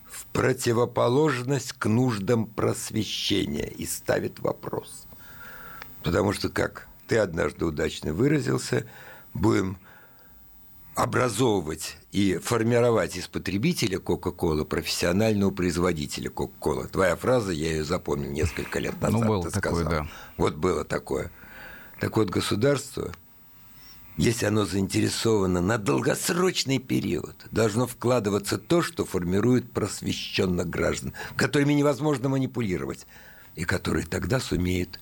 в 0.07 0.25
противоположность 0.27 1.75
к 1.75 1.87
нуждам 1.87 2.47
просвещения 2.47 3.69
и 3.69 3.85
ставит 3.85 4.41
вопрос. 4.41 5.07
Потому 6.03 6.33
что, 6.33 6.49
как 6.49 6.89
ты 7.07 7.19
однажды 7.19 7.67
удачно 7.67 8.15
выразился, 8.15 8.87
будем 9.35 9.77
образовывать 10.95 11.99
и 12.13 12.39
формировать 12.39 13.17
из 13.17 13.29
потребителя 13.29 13.99
Кока-Кола 13.99 14.65
профессионального 14.65 15.51
производителя 15.51 16.29
Кока-Кола. 16.29 16.89
Твоя 16.89 17.15
фраза, 17.15 17.53
я 17.53 17.71
ее 17.71 17.85
запомнил 17.85 18.31
несколько 18.31 18.81
лет 18.81 18.95
ну, 19.01 19.07
назад. 19.07 19.21
Ну, 19.21 19.27
было 19.29 19.51
такое, 19.51 19.85
сказал. 19.85 19.91
да. 19.91 20.09
Вот 20.37 20.55
было 20.57 20.85
такое. 20.85 21.31
Так 22.01 22.17
вот, 22.17 22.31
государство, 22.31 23.13
если 24.17 24.47
оно 24.47 24.65
заинтересовано 24.65 25.61
на 25.61 25.79
долгосрочный 25.79 26.79
период, 26.79 27.37
должно 27.53 27.87
вкладываться 27.87 28.59
то, 28.59 28.83
что 28.83 29.05
формирует 29.05 29.71
просвещенных 29.71 30.69
граждан, 30.69 31.15
которыми 31.37 31.75
невозможно 31.75 32.29
манипулировать, 32.29 33.07
и 33.55 33.65
которые 33.65 34.07
тогда 34.07 34.41
сумеют 34.41 34.99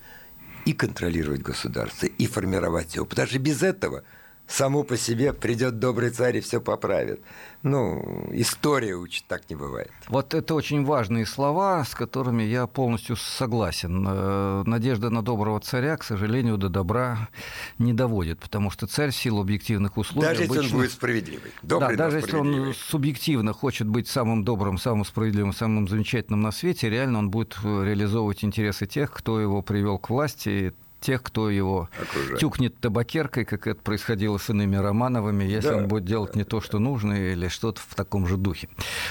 и 0.65 0.73
контролировать 0.73 1.41
государство, 1.41 2.05
и 2.05 2.27
формировать 2.27 2.95
его. 2.95 3.05
Потому 3.05 3.27
что 3.27 3.39
без 3.39 3.63
этого– 3.63 4.03
само 4.49 4.83
по 4.83 4.97
себе 4.97 5.31
придет 5.31 5.79
добрый 5.79 6.09
царь 6.09 6.37
и 6.37 6.41
все 6.41 6.59
поправит. 6.59 7.21
Ну, 7.61 8.27
история 8.31 8.95
учит, 8.95 9.25
так 9.27 9.49
не 9.49 9.55
бывает. 9.55 9.91
Вот 10.07 10.33
это 10.33 10.55
очень 10.55 10.85
важные 10.85 11.25
слова, 11.25 11.83
с 11.83 11.93
которыми 11.93 12.43
я 12.43 12.67
полностью 12.67 13.15
согласен. 13.15 14.05
Э, 14.07 14.63
надежда 14.65 15.09
на 15.09 15.21
доброго 15.21 15.59
царя, 15.59 15.97
к 15.97 16.03
сожалению, 16.03 16.57
до 16.57 16.69
добра 16.69 17.29
не 17.77 17.93
доводит, 17.93 18.39
потому 18.39 18.71
что 18.71 18.87
царь 18.87 19.11
в 19.11 19.15
силу 19.15 19.41
объективных 19.41 19.97
условий... 19.97 20.27
Даже 20.27 20.43
обычно... 20.43 20.61
если 20.61 20.73
он 20.73 20.81
будет 20.81 20.91
справедливый. 20.91 21.51
Добрый, 21.61 21.97
да, 21.97 22.05
даже 22.05 22.17
если 22.17 22.37
он 22.37 22.73
субъективно 22.73 23.53
хочет 23.53 23.87
быть 23.87 24.07
самым 24.07 24.43
добрым, 24.43 24.77
самым 24.77 25.05
справедливым, 25.05 25.53
самым 25.53 25.87
замечательным 25.87 26.41
на 26.41 26.51
свете, 26.51 26.89
реально 26.89 27.19
он 27.19 27.29
будет 27.29 27.57
реализовывать 27.63 28.43
интересы 28.43 28.87
тех, 28.87 29.11
кто 29.11 29.39
его 29.39 29.61
привел 29.61 29.99
к 29.99 30.09
власти, 30.09 30.73
тех, 30.99 31.23
кто 31.23 31.49
его 31.49 31.89
Окружает. 32.01 32.39
тюкнет 32.39 32.79
табакеркой, 32.79 33.45
как 33.45 33.67
это 33.67 33.81
происходило 33.81 34.37
с 34.37 34.49
иными 34.49 34.75
Романовыми, 34.75 35.43
если 35.43 35.69
да, 35.69 35.77
он 35.77 35.87
будет 35.87 36.05
делать 36.05 36.35
не 36.35 36.43
то, 36.43 36.61
что 36.61 36.79
нужно, 36.79 37.13
или 37.13 37.47
что-то 37.47 37.81
в 37.81 37.95
таком 37.95 38.27
же 38.27 38.37
духе. 38.37 38.69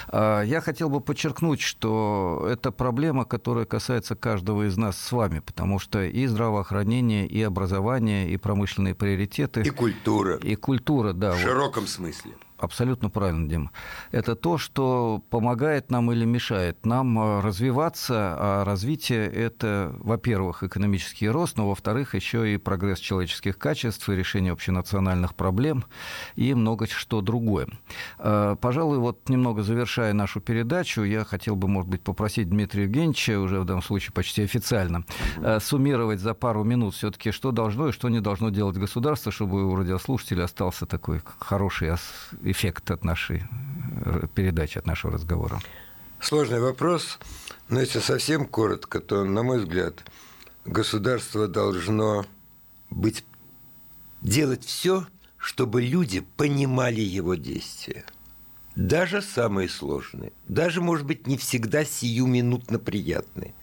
А, 0.08 0.42
я 0.42 0.60
хотел 0.60 0.88
бы 0.88 1.00
подчеркнуть, 1.00 1.60
что 1.60 2.46
это 2.50 2.70
проблема, 2.70 3.24
которая 3.24 3.64
касается 3.64 4.14
каждого 4.14 4.66
из 4.66 4.76
нас 4.76 4.98
с 4.98 5.12
вами, 5.12 5.40
потому 5.40 5.78
что 5.78 6.02
и 6.04 6.26
здравоохранение, 6.26 7.26
и 7.26 7.42
образование, 7.42 8.30
и 8.30 8.36
промышленные 8.36 8.94
приоритеты. 8.94 9.62
И 9.62 9.70
культура. 9.70 10.36
И 10.36 10.54
культура, 10.56 11.12
да. 11.12 11.32
В 11.32 11.40
широком 11.40 11.86
смысле. 11.86 12.32
Абсолютно 12.58 13.08
правильно, 13.08 13.48
Дима. 13.48 13.70
Это 14.10 14.34
то, 14.34 14.58
что 14.58 15.22
помогает 15.30 15.92
нам 15.92 16.10
или 16.10 16.24
мешает 16.24 16.84
нам 16.84 17.16
э, 17.18 17.40
развиваться, 17.40 18.34
а 18.36 18.64
развитие– 18.64 19.26
это, 19.32 19.94
во-первых, 20.00 20.64
экономический 20.64 21.28
рост, 21.28 21.56
но, 21.56 21.68
во-вторых, 21.68 22.16
еще 22.16 22.52
и 22.52 22.56
прогресс 22.56 22.98
человеческих 22.98 23.58
качеств 23.58 24.08
и 24.08 24.16
решение 24.16 24.52
общенациональных 24.52 25.36
проблем 25.36 25.84
и 26.34 26.52
много 26.52 26.88
что 26.88 27.20
другое. 27.20 27.68
Э, 28.18 28.56
пожалуй, 28.60 28.98
вот 28.98 29.28
немного 29.28 29.62
завершая 29.62 30.12
нашу 30.12 30.40
передачу, 30.40 31.02
я 31.02 31.24
хотел 31.24 31.54
бы, 31.54 31.68
может 31.68 31.88
быть, 31.88 32.02
попросить 32.02 32.48
Дмитрия 32.48 32.84
Евгеньевича, 32.84 33.38
уже 33.38 33.60
в 33.60 33.66
данном 33.66 33.82
случае 33.82 34.12
почти 34.12 34.42
официально, 34.42 35.04
э, 35.36 35.60
суммировать 35.60 36.18
за 36.18 36.34
пару 36.34 36.64
минут 36.64 36.96
все-таки, 36.96 37.30
что 37.30 37.52
должно 37.52 37.90
и 37.90 37.92
что 37.92 38.08
не 38.08 38.20
должно 38.20 38.50
делать 38.50 38.76
государство, 38.76 39.30
чтобы 39.30 39.64
у 39.64 39.76
радиослушателя 39.76 40.42
остался 40.42 40.86
такой 40.86 41.20
хороший 41.38 41.90
эффект 42.50 42.90
от 42.90 43.04
нашей 43.04 43.42
э, 44.04 44.26
передачи, 44.34 44.78
от 44.78 44.86
нашего 44.86 45.12
разговора? 45.12 45.60
Сложный 46.20 46.60
вопрос, 46.60 47.18
но 47.68 47.80
если 47.80 48.00
совсем 48.00 48.46
коротко, 48.46 49.00
то, 49.00 49.24
на 49.24 49.42
мой 49.42 49.60
взгляд, 49.60 50.04
государство 50.64 51.46
должно 51.46 52.26
быть 52.90 53.24
делать 54.20 54.64
все, 54.64 55.06
чтобы 55.36 55.82
люди 55.82 56.20
понимали 56.36 57.00
его 57.00 57.34
действия. 57.34 58.04
Даже 58.74 59.22
самые 59.22 59.68
сложные, 59.68 60.32
даже, 60.46 60.80
может 60.80 61.06
быть, 61.06 61.26
не 61.26 61.36
всегда 61.36 61.84
сиюминутно 61.84 62.78
приятные, 62.78 63.54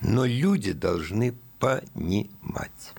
но 0.00 0.24
люди 0.24 0.72
должны 0.72 1.34
понимать. 1.58 2.94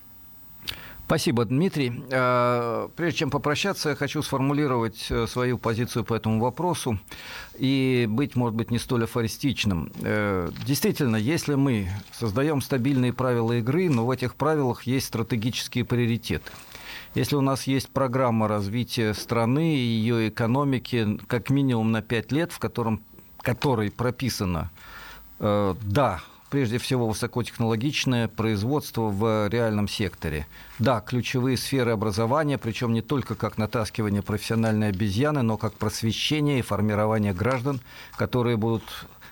Спасибо, 1.06 1.44
Дмитрий. 1.44 2.02
Э, 2.10 2.88
прежде 2.96 3.20
чем 3.20 3.30
попрощаться, 3.30 3.89
я 3.89 3.96
хочу 3.96 4.22
сформулировать 4.24 5.08
э, 5.10 5.28
свою 5.28 5.58
позицию 5.58 6.06
по 6.06 6.13
этому 6.13 6.39
вопросу 6.39 6.98
и 7.56 8.08
быть, 8.10 8.36
может 8.36 8.56
быть, 8.56 8.72
не 8.72 8.80
столь 8.80 9.04
афористичным. 9.04 9.92
Э, 10.02 10.50
действительно, 10.66 11.18
если 11.18 11.56
мы 11.56 11.89
создаем 12.13 12.62
стабильные 12.62 13.12
правила 13.12 13.52
игры, 13.54 13.89
но 13.89 14.06
в 14.06 14.12
этих 14.12 14.36
правилах 14.36 14.84
есть 14.84 15.08
стратегические 15.08 15.84
приоритеты. 15.84 16.50
Если 17.16 17.36
у 17.36 17.42
нас 17.42 17.68
есть 17.68 17.89
программа 17.89 18.48
развития 18.48 19.13
страны 19.13 19.76
и 19.76 19.80
ее 19.80 20.30
экономики 20.30 21.20
как 21.28 21.50
минимум 21.50 21.92
на 21.92 22.02
5 22.02 22.32
лет, 22.32 22.52
в 22.54 22.60
котором, 22.60 23.04
которой 23.42 23.92
прописано, 23.92 24.72
да, 25.39 26.22
прежде 26.54 26.78
всего 26.78 27.08
высокотехнологичное 27.08 28.28
производство 28.28 29.10
в 29.10 29.50
реальном 29.50 29.88
секторе. 29.88 30.46
Да, 30.78 31.02
ключевые 31.02 31.58
сферы 31.58 31.89
образования, 31.89 32.60
причем 32.60 32.94
не 32.94 33.02
только 33.02 33.34
как 33.34 33.58
натаскивание 33.58 34.22
профессиональной 34.22 34.89
обезьяны, 34.89 35.42
но 35.42 35.58
как 35.58 35.74
просвещение 35.74 36.60
и 36.60 36.62
формирование 36.62 37.34
граждан, 37.34 37.82
которые 38.18 38.56
будут 38.56 38.84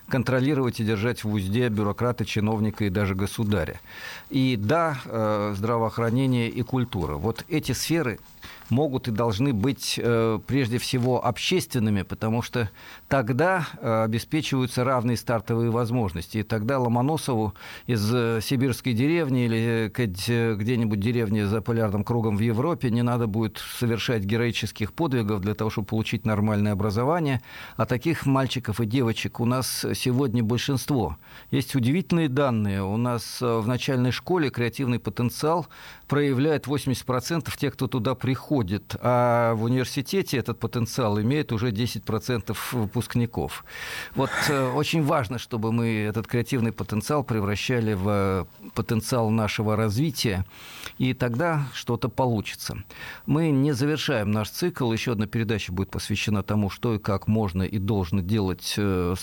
контролировать 0.08 0.80
и 0.80 0.84
держать 0.84 1.24
в 1.24 1.32
узде 1.32 1.70
бюрократа, 1.70 2.26
чиновника 2.26 2.86
и 2.86 2.90
даже 2.90 3.14
государя. 3.14 3.80
И 4.32 4.56
да, 4.58 5.00
э, 5.06 5.54
здравоохранение 5.56 6.50
и 6.50 6.64
культура. 6.64 7.18
Вот 7.18 7.46
эти 7.50 7.74
сферы 7.74 8.18
могут 8.72 9.08
и 9.08 9.12
должны 9.12 9.54
быть 9.54 10.00
э, 10.02 10.40
прежде 10.48 10.78
всего 10.78 11.24
общественными, 11.24 12.02
потому 12.02 12.42
что 12.42 12.70
тогда 13.08 13.68
э, 13.80 14.04
обеспечиваются 14.04 14.84
равные 14.84 15.18
стартовые 15.18 15.70
возможности. 15.70 16.40
И 16.40 16.44
тогда 16.44 16.80
Ломоносову 16.80 17.54
из 17.86 18.12
э, 18.14 18.40
сибирской 18.42 18.94
деревни 18.94 19.46
или 19.46 19.92
где-нибудь 19.92 21.00
деревни 21.00 21.42
за 21.44 21.62
полярным 21.62 22.04
кругом 22.04 22.38
в 22.38 22.40
Европе 22.40 22.90
не 22.90 23.04
надо 23.04 23.28
будет 23.28 23.58
совершать 23.58 24.24
героических 24.24 24.94
подвигов 24.94 25.42
для 25.42 25.54
того, 25.54 25.70
чтобы 25.70 25.88
получить 25.88 26.26
нормальное 26.26 26.72
образование. 26.72 27.42
А 27.76 27.86
таких 27.86 28.26
мальчиков 28.26 28.80
и 28.80 28.86
девочек 28.86 29.40
у 29.40 29.46
нас 29.46 29.86
сегодня 29.96 30.44
большинство. 30.44 31.18
Есть 31.52 31.76
удивительные 31.76 32.30
данные. 32.30 32.84
У 32.84 32.98
нас 32.98 33.42
в 33.42 33.68
начальной 33.68 34.12
школе 34.12 34.50
креативный 34.50 35.00
потенциал 35.00 35.68
проявляет 36.12 36.68
80% 36.68 37.58
тех, 37.58 37.74
кто 37.74 37.88
туда 37.88 38.16
приходит, 38.16 38.98
а 39.00 39.54
в 39.56 39.64
университете 39.64 40.36
этот 40.36 40.60
потенциал 40.60 41.22
имеет 41.22 41.54
уже 41.54 41.72
10% 41.72 42.58
выпускников. 42.74 43.64
Вот 44.16 44.30
э, 44.50 44.72
очень 44.72 45.04
важно, 45.04 45.40
чтобы 45.40 45.72
мы 45.72 45.88
этот 46.10 46.28
креативный 46.28 46.74
потенциал 46.74 47.24
превращали 47.24 47.94
в 47.94 48.46
потенциал 48.74 49.30
нашего 49.30 49.78
развития, 49.78 50.46
и 50.98 51.14
тогда 51.14 51.70
что-то 51.74 52.10
получится. 52.10 52.84
Мы 53.26 53.50
не 53.52 53.72
завершаем 53.72 54.32
наш 54.32 54.50
цикл, 54.50 54.92
еще 54.92 55.14
одна 55.14 55.28
передача 55.28 55.72
будет 55.72 55.92
посвящена 55.92 56.44
тому, 56.44 56.70
что 56.70 56.96
и 56.96 57.00
как 57.00 57.30
можно 57.30 57.64
и 57.64 57.78
должно 57.78 58.20
делать, 58.20 58.74
э, 58.76 59.16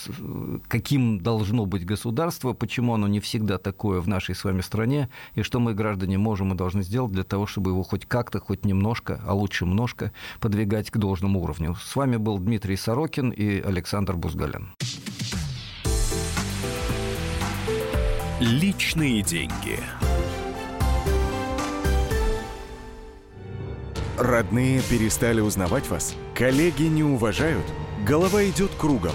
каким 0.68 1.20
должно 1.20 1.66
быть 1.66 1.84
государство, 1.84 2.54
почему 2.54 2.94
оно 2.94 3.08
не 3.08 3.20
всегда 3.20 3.58
такое 3.58 4.00
в 4.00 4.08
нашей 4.08 4.34
с 4.34 4.42
вами 4.42 4.62
стране, 4.62 5.10
и 5.34 5.42
что 5.42 5.60
мы, 5.60 5.74
граждане, 5.74 6.16
можем 6.16 6.54
и 6.54 6.56
должны 6.56 6.77
можно 6.78 6.82
сделать 6.82 7.12
для 7.12 7.24
того, 7.24 7.46
чтобы 7.46 7.72
его 7.72 7.82
хоть 7.82 8.06
как-то, 8.06 8.40
хоть 8.40 8.64
немножко, 8.64 9.20
а 9.26 9.34
лучше 9.34 9.64
немножко 9.64 10.12
подвигать 10.40 10.90
к 10.90 10.96
должному 10.96 11.40
уровню. 11.40 11.74
С 11.74 11.96
вами 11.96 12.16
был 12.16 12.38
Дмитрий 12.38 12.76
Сорокин 12.76 13.30
и 13.30 13.60
Александр 13.60 14.14
Бузгалин. 14.14 14.74
Личные 18.40 19.22
деньги. 19.22 19.80
Родные 24.16 24.80
перестали 24.82 25.40
узнавать 25.40 25.88
вас? 25.88 26.14
Коллеги 26.34 26.84
не 26.84 27.02
уважают? 27.02 27.64
Голова 28.06 28.44
идет 28.44 28.70
кругом. 28.78 29.14